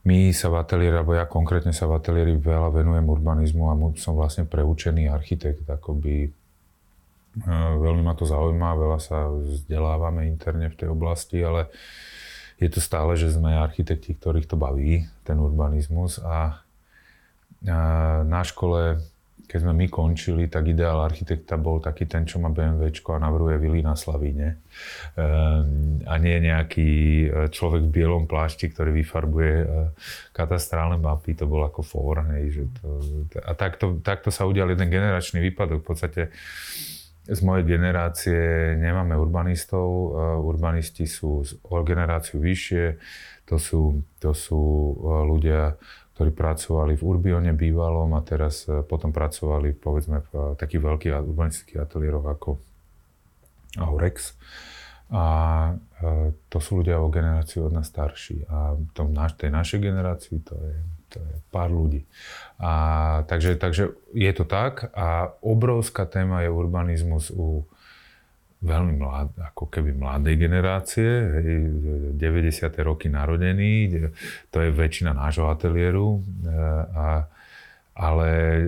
[0.05, 4.13] my sa v ateliéri, alebo ja konkrétne sa v ateliéri veľa venujem urbanizmu a som
[4.13, 7.51] vlastne preučený architekt, akoby e,
[7.81, 11.73] veľmi ma to zaujíma, veľa sa vzdelávame interne v tej oblasti, ale
[12.61, 16.23] je to stále, že sme architekti, ktorých to baví, ten urbanizmus.
[16.23, 16.63] A
[18.25, 19.01] na škole,
[19.45, 23.57] keď sme my končili, tak ideál architekta bol taký ten, čo má BMW a navrhuje
[23.61, 24.65] vily na Slavíne.
[25.15, 29.67] Ehm, a nie nejaký e, človek v bielom plášti, ktorý vyfarbuje e,
[30.33, 31.37] katastrálne mapy.
[31.39, 32.25] To bol ako for.
[32.35, 32.87] Hej, že to,
[33.45, 35.85] a takto, takto sa udial jeden generačný výpadok.
[35.85, 36.23] V podstate
[37.25, 39.87] z mojej generácie nemáme urbanistov.
[39.87, 40.09] E,
[40.41, 42.99] urbanisti sú o generáciu vyššie.
[43.45, 44.65] To sú, to sú
[45.05, 45.77] ľudia,
[46.15, 51.13] ktorí pracovali v Urbione bývalom a teraz e, potom pracovali povedzme v e, takých veľkých
[51.19, 52.51] urbanistických ateliéroch ako
[53.83, 54.39] Aurex.
[55.11, 55.25] A
[55.99, 58.47] e, to sú ľudia o generáciu od nás starší.
[58.47, 60.77] A v tom naš, tej našej generácii to je,
[61.11, 62.07] to je pár ľudí.
[62.63, 62.73] A,
[63.27, 67.67] takže, takže je to tak a obrovská téma je urbanizmus u
[68.65, 71.09] veľmi mlad, ako keby mladej generácie,
[72.17, 72.17] 90.
[72.81, 73.93] roky narodení,
[74.49, 76.51] to je väčšina nášho ateliéru, e,
[76.97, 77.29] a,
[77.95, 78.67] ale e,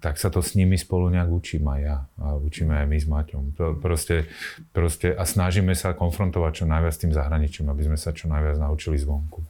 [0.00, 3.06] tak sa to s nimi spolu nejak učím aj ja a učíme aj my s
[3.06, 3.44] Maťom.
[3.78, 4.26] Proste,
[4.72, 8.56] proste, a snažíme sa konfrontovať čo najviac s tým zahraničím, aby sme sa čo najviac
[8.56, 9.44] naučili zvonku.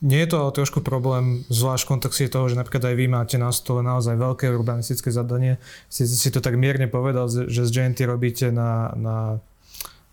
[0.00, 3.36] Nie je to ale trošku problém, zvlášť v kontexte toho, že napríklad aj vy máte
[3.36, 5.60] na stole naozaj veľké urbanistické zadanie.
[5.92, 9.16] Si, si to tak mierne povedal, že z GNT robíte na, na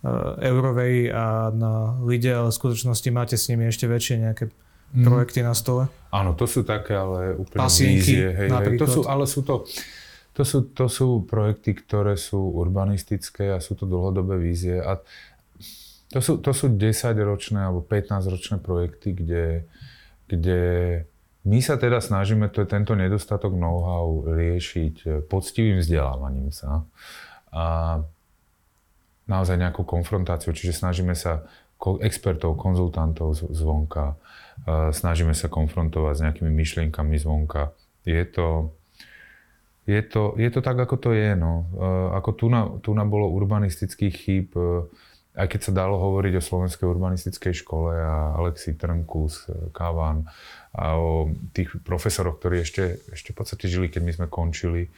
[0.04, 4.52] uh, Eurovej a na Lide, ale v skutočnosti máte s nimi ešte väčšie nejaké
[4.92, 5.08] mm.
[5.08, 5.88] projekty na stole.
[6.12, 8.28] Áno, to sú také, ale úplne Pasínky, vízie.
[8.36, 8.80] Hej, hej.
[8.84, 9.64] To sú, ale sú to,
[10.36, 14.84] to sú, to sú projekty, ktoré sú urbanistické a sú to dlhodobé vízie.
[14.84, 15.00] A
[16.14, 19.46] to sú, to sú 10-ročné alebo 15-ročné projekty, kde,
[20.32, 20.62] kde
[21.44, 26.88] my sa teda snažíme to, tento nedostatok know-how riešiť poctivým vzdelávaním sa
[27.52, 27.66] a
[29.28, 31.48] naozaj nejakou konfrontáciou, čiže snažíme sa
[32.02, 34.18] expertov, konzultantov zvonka,
[34.92, 37.76] snažíme sa konfrontovať s nejakými myšlienkami zvonka.
[38.08, 38.74] Je to,
[39.86, 41.36] je to, je to tak, ako to je.
[41.38, 41.70] No.
[42.18, 44.50] Ako tu na, tu na bolo urbanistických chýb,
[45.38, 50.26] aj keď sa dalo hovoriť o Slovenskej urbanistickej škole a Alexi Trnkus, Kavan
[50.74, 54.90] a o tých profesoroch, ktorí ešte, ešte v podstate žili, keď my sme končili,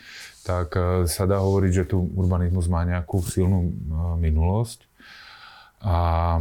[0.48, 3.72] tak e, sa dá hovoriť, že tu urbanizmus má nejakú silnú e,
[4.20, 4.88] minulosť.
[5.84, 6.40] A,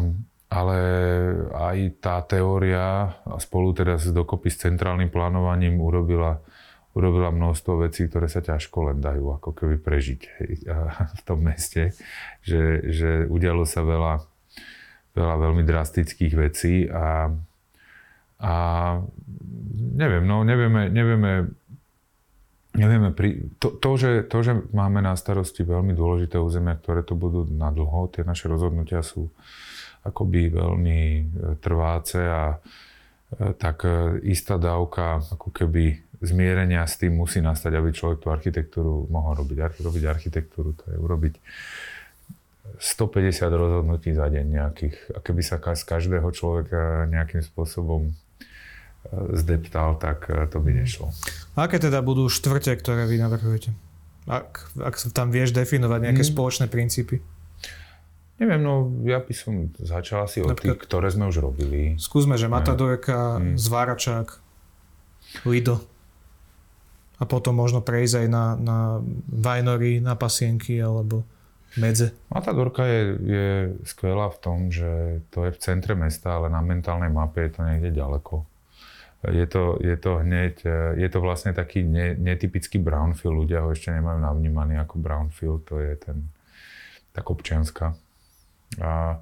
[0.50, 0.78] ale
[1.54, 6.38] aj tá teória spolu teda s dokopy s centrálnym plánovaním urobila
[6.96, 10.50] urobila množstvo vecí, ktoré sa ťažko len dajú ako keby prežiť hej,
[11.18, 11.92] v tom meste.
[12.44, 14.24] Že, že udialo sa veľa,
[15.12, 17.32] veľa veľmi drastických vecí a,
[18.40, 18.54] a
[19.94, 21.32] neviem, no nevieme, nevieme
[22.78, 27.18] Nevieme, pri, to, to, že, to, že máme na starosti veľmi dôležité územia, ktoré to
[27.18, 29.34] budú na dlho, tie naše rozhodnutia sú
[30.06, 31.22] akoby veľmi e,
[31.58, 37.94] trváce a e, tak e, istá dávka ako keby zmierenia s tým musí nastať, aby
[37.94, 39.78] človek tú architektúru mohol robiť.
[39.78, 41.34] Robiť architektúru to je urobiť
[42.76, 44.96] 150 rozhodnutí za deň nejakých.
[45.16, 48.12] A keby sa z každého človeka nejakým spôsobom e,
[49.38, 51.10] zdeptal, tak e, to by nešlo.
[51.56, 53.72] Aké teda budú štvrte, ktoré vy navrhujete?
[54.28, 56.32] Ak, ak tam vieš definovať nejaké hmm.
[56.36, 57.24] spoločné princípy?
[58.38, 61.98] Neviem, no ja by som začal asi od tých, ktoré sme už robili.
[61.98, 63.58] Skúsme, že Matadorka, hmm.
[63.58, 64.28] Zváračák,
[65.48, 65.97] Lido.
[67.18, 68.78] A potom možno prejsť aj na, na
[69.26, 71.26] vajnory, na pasienky alebo
[71.76, 72.14] medze.
[72.30, 73.48] Matadorka je, je
[73.84, 77.60] skvelá v tom, že to je v centre mesta, ale na mentálnej mape je to
[77.66, 78.46] niekde ďaleko.
[79.26, 80.62] Je to, je to hneď,
[80.94, 85.82] je to vlastne taký ne, netypický brownfield, ľudia ho ešte nemajú navnímaný ako brownfield, to
[85.82, 86.30] je ten,
[87.10, 87.98] tak občianská.
[88.78, 89.18] A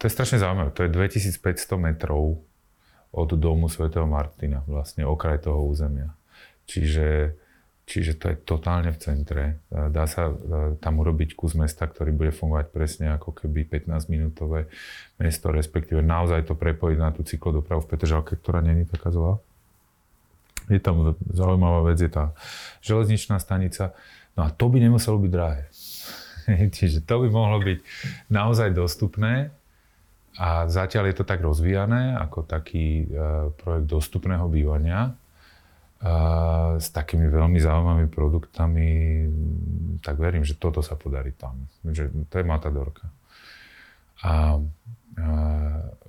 [0.00, 1.44] to je strašne zaujímavé, to je 2500
[1.76, 2.40] metrov
[3.12, 6.17] od domu svätého Martina, vlastne okraj toho územia.
[6.68, 7.34] Čiže
[7.88, 9.64] Čiže to je totálne v centre.
[9.72, 10.32] E, dá sa e,
[10.76, 14.68] tam urobiť kus mesta, ktorý bude fungovať presne ako keby 15-minútové
[15.16, 19.40] mesto, respektíve naozaj to prepojiť na tú cyklodopravu v Petržalke, ktorá není taká zlá.
[20.68, 22.36] Je tam zaujímavá vec, je tá
[22.84, 23.96] železničná stanica.
[24.36, 25.72] No a to by nemuselo byť drahé.
[26.76, 27.80] Čiže to by mohlo byť
[28.28, 29.48] naozaj dostupné
[30.36, 35.16] a zatiaľ je to tak rozvíjané ako taký e, projekt dostupného bývania
[36.78, 38.88] s takými veľmi zaujímavými produktami,
[39.98, 41.66] tak verím, že toto sa podarí tam.
[41.82, 43.10] Že to je Matadorka.
[44.22, 44.32] A, a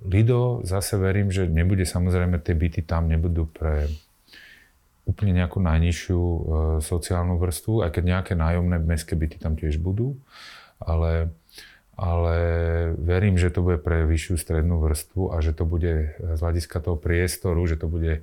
[0.05, 3.89] Lido zase verím, že nebude samozrejme tie byty tam nebudú pre
[5.09, 6.39] úplne nejakú najnižšiu e,
[6.85, 10.21] sociálnu vrstvu, aj keď nejaké nájomné mestské byty tam tiež budú,
[10.77, 11.33] ale,
[11.97, 12.37] ale
[12.93, 16.93] verím, že to bude pre vyššiu strednú vrstvu a že to bude z hľadiska toho
[16.93, 18.21] priestoru, že to bude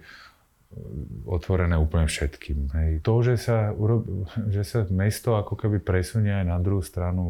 [1.24, 2.58] otvorené úplne všetkým.
[2.74, 2.90] Hej.
[3.06, 3.72] To, že sa,
[4.50, 7.22] že sa mesto ako keby presunie aj na druhú stranu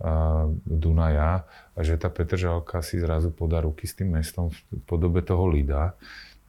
[0.00, 1.46] uh, Dunaja
[1.76, 4.58] a že tá Petržalka si zrazu podá ruky s tým mestom v
[4.88, 5.94] podobe toho Lida,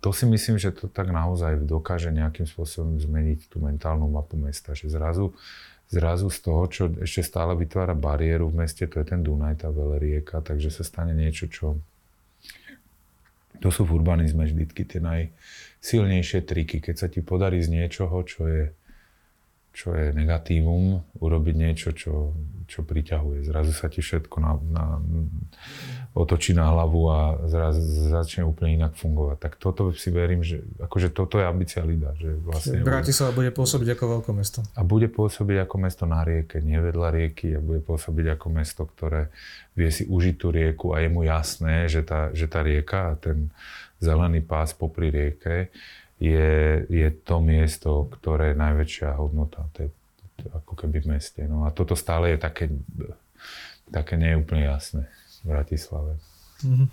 [0.06, 4.78] to si myslím, že to tak naozaj dokáže nejakým spôsobom zmeniť tú mentálnu mapu mesta.
[4.78, 5.26] Že zrazu,
[5.90, 9.74] zrazu z toho, čo ešte stále vytvára bariéru v meste, to je ten Dunaj, tá
[9.74, 11.82] veľrieka, takže sa stane niečo, čo...
[13.62, 15.32] To sú v urbanizme vždycky tie naj,
[15.80, 16.82] silnejšie triky.
[16.82, 18.64] Keď sa ti podarí z niečoho, čo je,
[19.76, 22.32] čo je negatívum, urobiť niečo, čo,
[22.64, 23.44] čo priťahuje.
[23.44, 24.86] Zrazu sa ti všetko na, na,
[26.16, 27.20] otočí na hlavu a
[27.52, 29.36] zrazu začne úplne inak fungovať.
[29.36, 32.16] Tak toto si verím, že akože toto je ambícia Lida.
[32.16, 34.64] Že vlastne Bratislava bude pôsobiť ako veľké mesto.
[34.80, 38.88] A bude pôsobiť ako mesto na rieke, nie vedľa rieky a bude pôsobiť ako mesto,
[38.88, 39.28] ktoré
[39.76, 43.14] vie si užiť tú rieku a je mu jasné, že tá, že tá rieka a
[43.20, 43.52] ten,
[44.00, 45.72] zelený pás popri rieke
[46.20, 49.68] je, je to miesto, ktoré je najväčšia hodnota.
[49.76, 49.90] To je,
[50.40, 51.44] to ako keby v meste.
[51.48, 52.72] No a toto stále je také,
[53.92, 55.12] také neúplne jasné
[55.44, 56.16] v Bratislave.
[56.64, 56.88] Mm-hmm.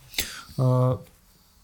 [0.59, 0.99] Uh,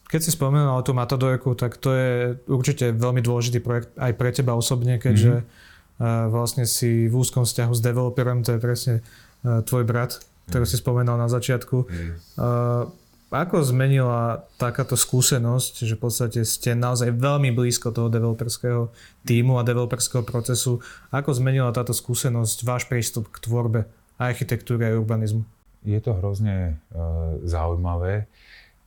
[0.08, 2.12] keď si spomenul tú Matadorku, tak to je
[2.48, 6.32] určite veľmi dôležitý projekt aj pre teba osobne, keďže mm-hmm.
[6.32, 8.94] vlastne si v úzkom vzťahu s developerom, to je presne
[9.42, 10.16] tvoj brat,
[10.48, 10.80] ktorý mm-hmm.
[10.80, 11.84] si spomenal na začiatku.
[11.84, 12.16] Mm-hmm.
[12.40, 12.88] Uh,
[13.28, 18.88] ako zmenila takáto skúsenosť, že v podstate ste naozaj veľmi blízko toho developerského
[19.28, 20.80] týmu a developerského procesu,
[21.12, 23.84] ako zmenila táto skúsenosť váš prístup k tvorbe
[24.16, 25.44] architektúry a urbanizmu?
[25.84, 27.00] Je to hrozne e,
[27.44, 28.26] zaujímavé,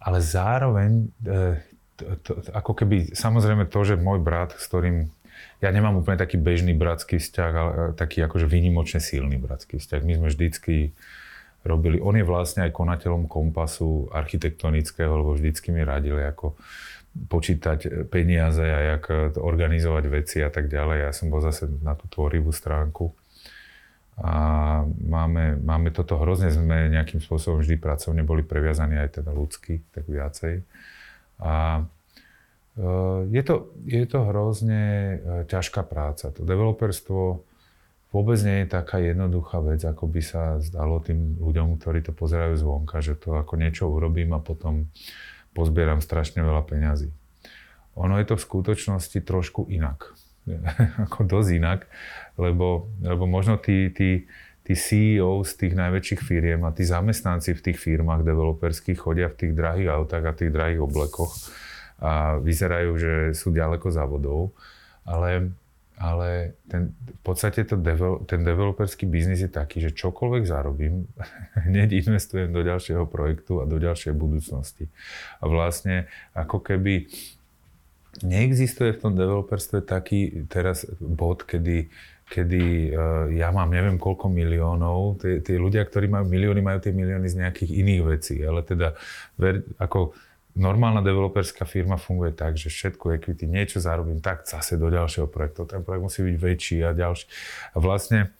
[0.01, 1.61] ale zároveň e,
[1.95, 5.13] to, to, ako keby, samozrejme to, že môj brat, s ktorým
[5.61, 10.01] ja nemám úplne taký bežný bratský vzťah, ale taký akože výnimočne silný bratský vzťah.
[10.01, 10.75] My sme vždycky
[11.65, 12.01] robili.
[12.01, 16.57] On je vlastne aj konateľom kompasu architektonického, lebo vždycky mi radili, ako
[17.11, 20.97] počítať peniaze a jak organizovať veci a tak ďalej.
[21.05, 23.11] Ja som bol zase na tú tvorivú stránku.
[24.21, 24.33] A
[24.85, 30.05] máme, máme toto hrozne, sme nejakým spôsobom vždy pracovne boli previazaní aj teda ľudsky, tak
[30.05, 30.61] viacej.
[31.41, 31.83] A
[32.77, 32.83] e,
[33.33, 35.15] je to, je to hrozne e,
[35.49, 36.29] ťažká práca.
[36.37, 37.43] To developerstvo
[38.11, 42.59] vôbec nie je taká jednoduchá vec, ako by sa zdalo tým ľuďom, ktorí to pozerajú
[42.59, 44.91] zvonka, že to ako niečo urobím a potom
[45.55, 47.11] pozbieram strašne veľa peňazí.
[47.99, 50.15] Ono je to v skutočnosti trošku inak.
[51.07, 51.79] ako dosť inak,
[52.35, 54.25] lebo, lebo možno tí, tí,
[54.65, 59.37] tí CEO z tých najväčších firiem a tí zamestnanci v tých firmách developerských chodia v
[59.37, 61.33] tých drahých autách a tých drahých oblekoch
[62.01, 64.57] a vyzerajú, že sú ďaleko za vodou,
[65.05, 65.53] ale
[66.01, 71.05] ale ten, v podstate to devel, ten developerský biznis je taký, že čokoľvek zarobím,
[71.69, 74.89] hneď investujem do ďalšieho projektu a do ďalšej budúcnosti.
[75.37, 77.05] A vlastne ako keby
[78.25, 81.87] neexistuje v tom developerstve taký teraz bod, kedy,
[82.27, 87.27] kedy uh, ja mám neviem koľko miliónov, tí ľudia, ktorí majú milióny, majú tie milióny
[87.29, 88.97] z nejakých iných vecí, ale teda
[89.39, 90.17] ver, ako
[90.55, 95.67] normálna developerská firma funguje tak, že všetko equity, niečo zarobím, tak zase do ďalšieho projektu.
[95.67, 97.25] Ten projekt musí byť väčší a ďalší.
[97.73, 98.33] A vlastne,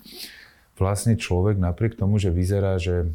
[0.75, 3.11] vlastne človek napriek tomu, že vyzerá, že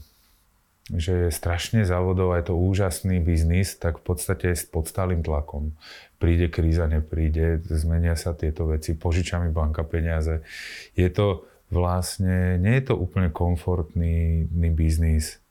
[0.94, 5.18] že je strašne závodov a je to úžasný biznis, tak v podstate je pod stálym
[5.18, 5.74] tlakom.
[6.22, 10.46] Príde kríza, nepríde, zmenia sa tieto veci, požiča mi banka peniaze.
[10.94, 11.42] Je to
[11.74, 15.42] vlastne, nie je to úplne komfortný biznis,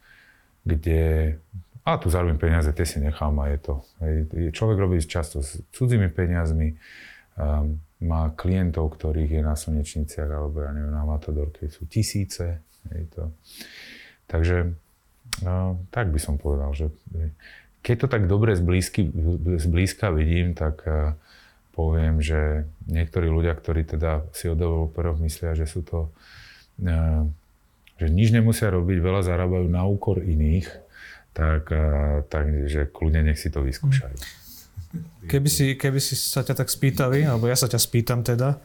[0.63, 1.35] kde
[1.85, 3.73] a tu zarobím peniaze, tie si nechám a je to.
[4.51, 6.73] Človek robí často s cudzími peniazmi,
[7.37, 12.59] um, má klientov, ktorých je na slnečniciach alebo ja neviem, na Matadorke sú tisíce.
[12.89, 13.23] Hej, to.
[14.25, 14.75] Takže
[15.43, 16.85] No, tak by som povedal, že
[17.83, 21.11] keď to tak dobre zblízka vidím, tak uh,
[21.75, 26.07] poviem, že niektorí ľudia, ktorí teda si o developeroch myslia, že sú to,
[26.87, 27.27] uh,
[27.99, 30.71] že nič nemusia robiť, veľa zarábajú na úkor iných,
[31.35, 34.15] tak, uh, tak že kľudne nech si to vyskúšajú.
[35.27, 38.55] Keby si, keby si sa ťa tak spýtali, alebo ja sa ťa spýtam teda,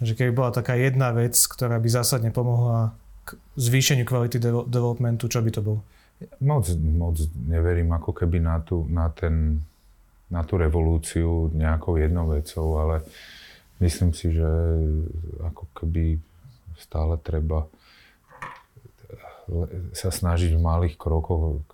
[0.00, 2.96] že keby bola taká jedna vec, ktorá by zásadne pomohla
[3.28, 5.80] k zvýšeniu kvality developmentu, čo by to bolo?
[6.40, 9.60] Moc, moc neverím ako keby na tú, na, ten,
[10.32, 13.04] na tú revolúciu nejakou jednou vecou, ale
[13.84, 14.48] myslím si, že
[15.44, 16.16] ako keby
[16.80, 17.68] stále treba
[19.92, 21.64] sa snažiť v malých krokoch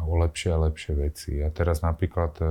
[0.00, 1.32] o lepšie a lepšie veci.
[1.42, 2.46] A teraz napríklad e,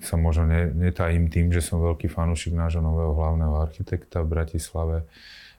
[0.00, 4.96] sa možno netajím tým, že som veľký fanúšik nášho nového hlavného architekta v Bratislave,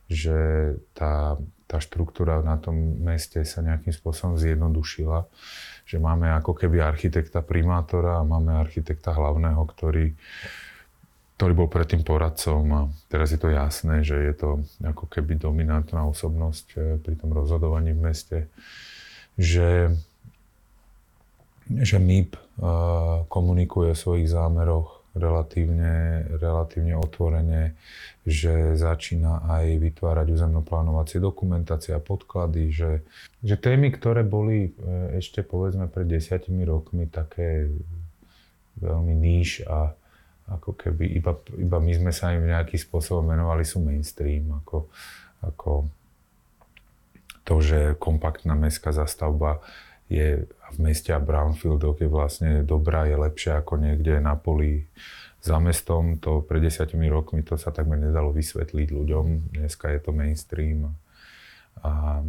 [0.10, 0.38] že
[0.93, 1.38] tá
[1.70, 2.74] tá štruktúra na tom
[3.06, 5.30] meste sa nejakým spôsobom zjednodušila.
[5.86, 10.18] Že máme ako keby architekta primátora a máme architekta hlavného, ktorý,
[11.40, 14.50] ktorý bol predtým poradcom a teraz je to jasné, že je to
[14.84, 18.38] ako keby dominantná osobnosť eh, pri tom rozhodovaní v meste.
[19.40, 19.96] Že,
[21.72, 22.44] že MIP eh,
[23.32, 27.80] komunikuje o svojich zámeroch relatívne, relatívne otvorene,
[28.28, 32.92] že začína aj vytvárať územnoplánovacie dokumentácie a podklady, že,
[33.42, 37.74] že témy, ktoré boli e, ešte povedzme pred desiatimi rokmi také
[38.78, 39.98] veľmi níž a
[40.50, 44.89] ako keby iba, iba my sme sa im nejakým spôsobom venovali, sú mainstream, ako,
[45.45, 45.72] ako
[47.45, 49.62] to, že kompaktná mestská zastavba
[50.10, 54.89] je v meste a brownfieldoch je vlastne dobrá, je lepšia ako niekde na poli
[55.41, 56.18] za mestom.
[56.22, 59.54] To pred desiatimi rokmi to sa takmer nedalo vysvetliť ľuďom.
[59.54, 60.93] Dneska je to mainstream.
[61.86, 62.22] A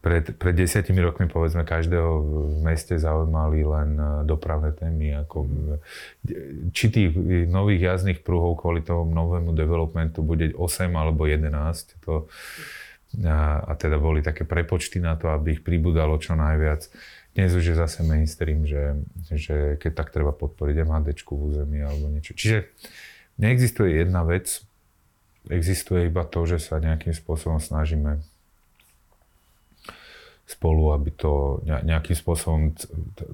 [0.00, 5.26] pred, pred desiatimi rokmi povedzme každého v meste zaujímali len e, dopravné témy.
[5.26, 5.44] Ako,
[6.72, 7.12] či tých
[7.50, 11.52] nových jazdných prúhov kvôli tomu novému developmentu bude 8 alebo 11,
[12.00, 12.30] to,
[13.26, 16.88] a, a teda boli také prepočty na to, aby ich pribudalo čo najviac
[17.32, 19.00] dnes už je zase mainstream, že,
[19.32, 22.36] že keď tak treba podporiť MHD v území alebo niečo.
[22.36, 22.68] Čiže
[23.40, 24.60] neexistuje jedna vec,
[25.48, 28.20] existuje iba to, že sa nejakým spôsobom snažíme
[30.46, 32.74] spolu, aby to nejakým spôsobom,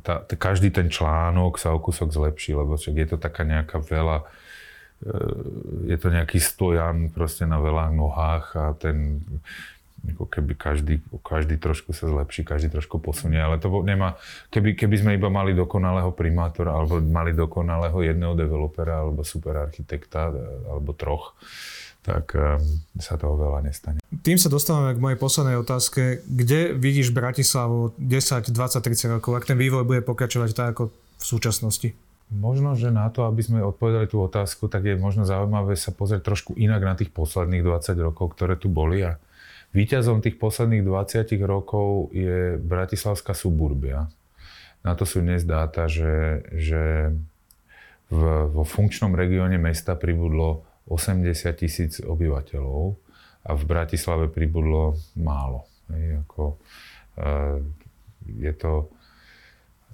[0.04, 3.80] tá, tá, každý ten článok sa o kúsok zlepší, lebo však je to taká nejaká
[3.80, 4.28] veľa,
[5.02, 5.14] e,
[5.88, 9.24] je to nejaký stojan proste na veľa nohách a ten
[9.98, 10.94] ako keby každý,
[11.26, 14.14] každý trošku sa zlepší, každý trošku posunie, ale to nemá,
[14.54, 20.30] keby, keby sme iba mali dokonalého primátora, alebo mali dokonalého jedného developera, alebo super architekta,
[20.70, 21.34] alebo troch,
[22.02, 22.58] tak um,
[22.96, 23.98] sa toho veľa nestane.
[24.24, 26.24] Tým sa dostávame k mojej poslednej otázke.
[26.24, 29.36] Kde vidíš Bratislavu 10, 20, 30 rokov?
[29.36, 31.88] Ak ten vývoj bude pokračovať tak ako v súčasnosti?
[32.28, 36.28] Možno, že na to, aby sme odpovedali tú otázku, tak je možno zaujímavé sa pozrieť
[36.28, 39.16] trošku inak na tých posledných 20 rokov, ktoré tu boli a
[39.68, 44.08] Výťazom tých posledných 20 rokov je Bratislavská suburbia.
[44.80, 47.12] Na to sú dnes dáta, že, že
[48.08, 52.96] v, vo funkčnom regióne mesta pribudlo 80 tisíc obyvateľov
[53.44, 55.68] a v Bratislave pribudlo málo.
[55.92, 56.42] Hej, ako,
[57.20, 57.60] uh,
[58.24, 58.92] je to,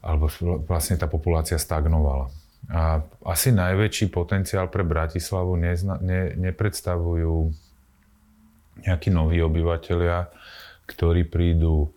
[0.02, 0.26] alebo
[0.66, 2.30] vlastne tá populácia stagnovala.
[2.72, 7.52] A asi najväčší potenciál pre Bratislavu nezna, ne, nepredstavujú
[8.82, 10.32] nejakí noví obyvateľia,
[10.88, 11.92] ktorí prídu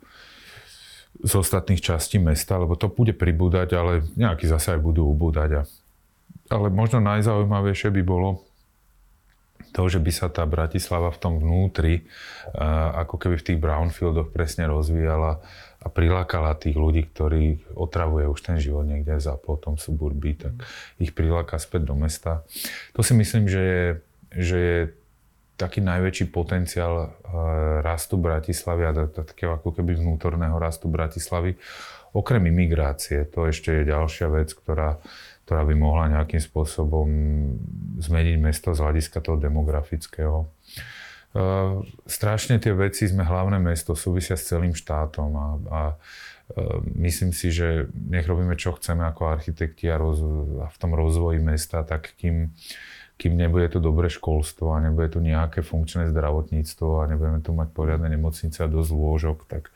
[1.18, 5.50] z ostatných častí mesta, lebo to bude pribúdať, ale nejakí zase aj budú ubúdať.
[5.58, 5.62] A,
[6.54, 8.47] ale možno najzaujímavejšie by bolo
[9.78, 12.10] to, že by sa tá Bratislava v tom vnútri,
[12.98, 15.38] ako keby v tých brownfieldoch presne rozvíjala
[15.78, 20.58] a prilákala tých ľudí, ktorí otravuje už ten život niekde za potom suburby, tak
[20.98, 22.42] ich priláka späť do mesta.
[22.98, 23.86] To si myslím, že je,
[24.34, 24.80] že je
[25.58, 27.10] taký najväčší potenciál eh,
[27.86, 31.58] rastu Bratislavy a takého ako keby vnútorného rastu Bratislavy.
[32.18, 34.98] Okrem imigrácie, to ešte je ďalšia vec, ktorá,
[35.48, 37.08] ktorá by mohla nejakým spôsobom
[38.04, 40.52] zmeniť mesto z hľadiska toho demografického.
[42.04, 45.82] strašne tie veci sme hlavné mesto, súvisia s celým štátom a, a
[47.00, 50.20] myslím si, že nech robíme čo chceme ako architekti a, roz,
[50.60, 52.52] a v tom rozvoji mesta, tak kým,
[53.16, 57.72] kým nebude tu dobré školstvo a nebude tu nejaké funkčné zdravotníctvo a nebudeme tu mať
[57.72, 59.72] poriadne nemocnice a dosť lôžok, tak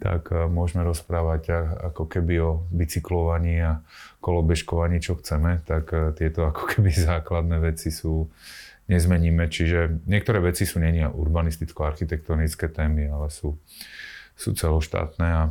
[0.00, 1.52] tak e, môžeme rozprávať
[1.92, 3.80] ako keby o bicyklovaní a
[4.20, 8.28] kolobežkovaní, čo chceme, tak e, tieto ako keby základné veci sú,
[8.86, 9.50] nezmeníme.
[9.50, 13.58] Čiže niektoré veci sú není urbanisticko-architektonické témy, ale sú,
[14.38, 15.42] sú celoštátne a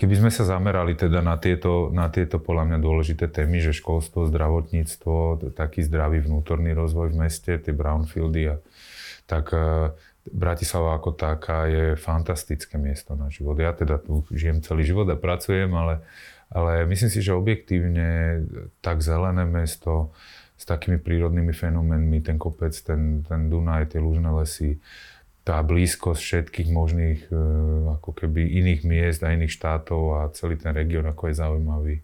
[0.00, 4.32] Keby sme sa zamerali teda na tieto, na tieto podľa mňa dôležité témy, že školstvo,
[4.32, 8.56] zdravotníctvo, taký zdravý vnútorný rozvoj v meste, tie brownfieldy, a,
[9.28, 9.92] tak e,
[10.28, 13.56] Bratislava ako taká je fantastické miesto na život.
[13.56, 16.04] Ja teda tu žijem celý život a pracujem, ale,
[16.52, 18.44] ale myslím si, že objektívne
[18.84, 20.12] tak zelené mesto
[20.60, 24.76] s takými prírodnými fenoménmi, ten kopec, ten, ten Dunaj, tie lúžne lesy,
[25.40, 27.36] tá blízkosť všetkých možných e,
[27.96, 31.96] ako keby iných miest a iných štátov a celý ten región ako je zaujímavý.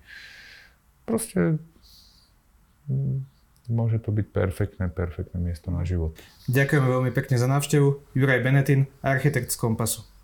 [1.05, 1.61] Proste
[3.69, 6.17] môže to byť perfektné, perfektné miesto na život.
[6.51, 8.17] Ďakujeme veľmi pekne za návštevu.
[8.17, 10.16] Juraj Benetin, architekt z Kompasu.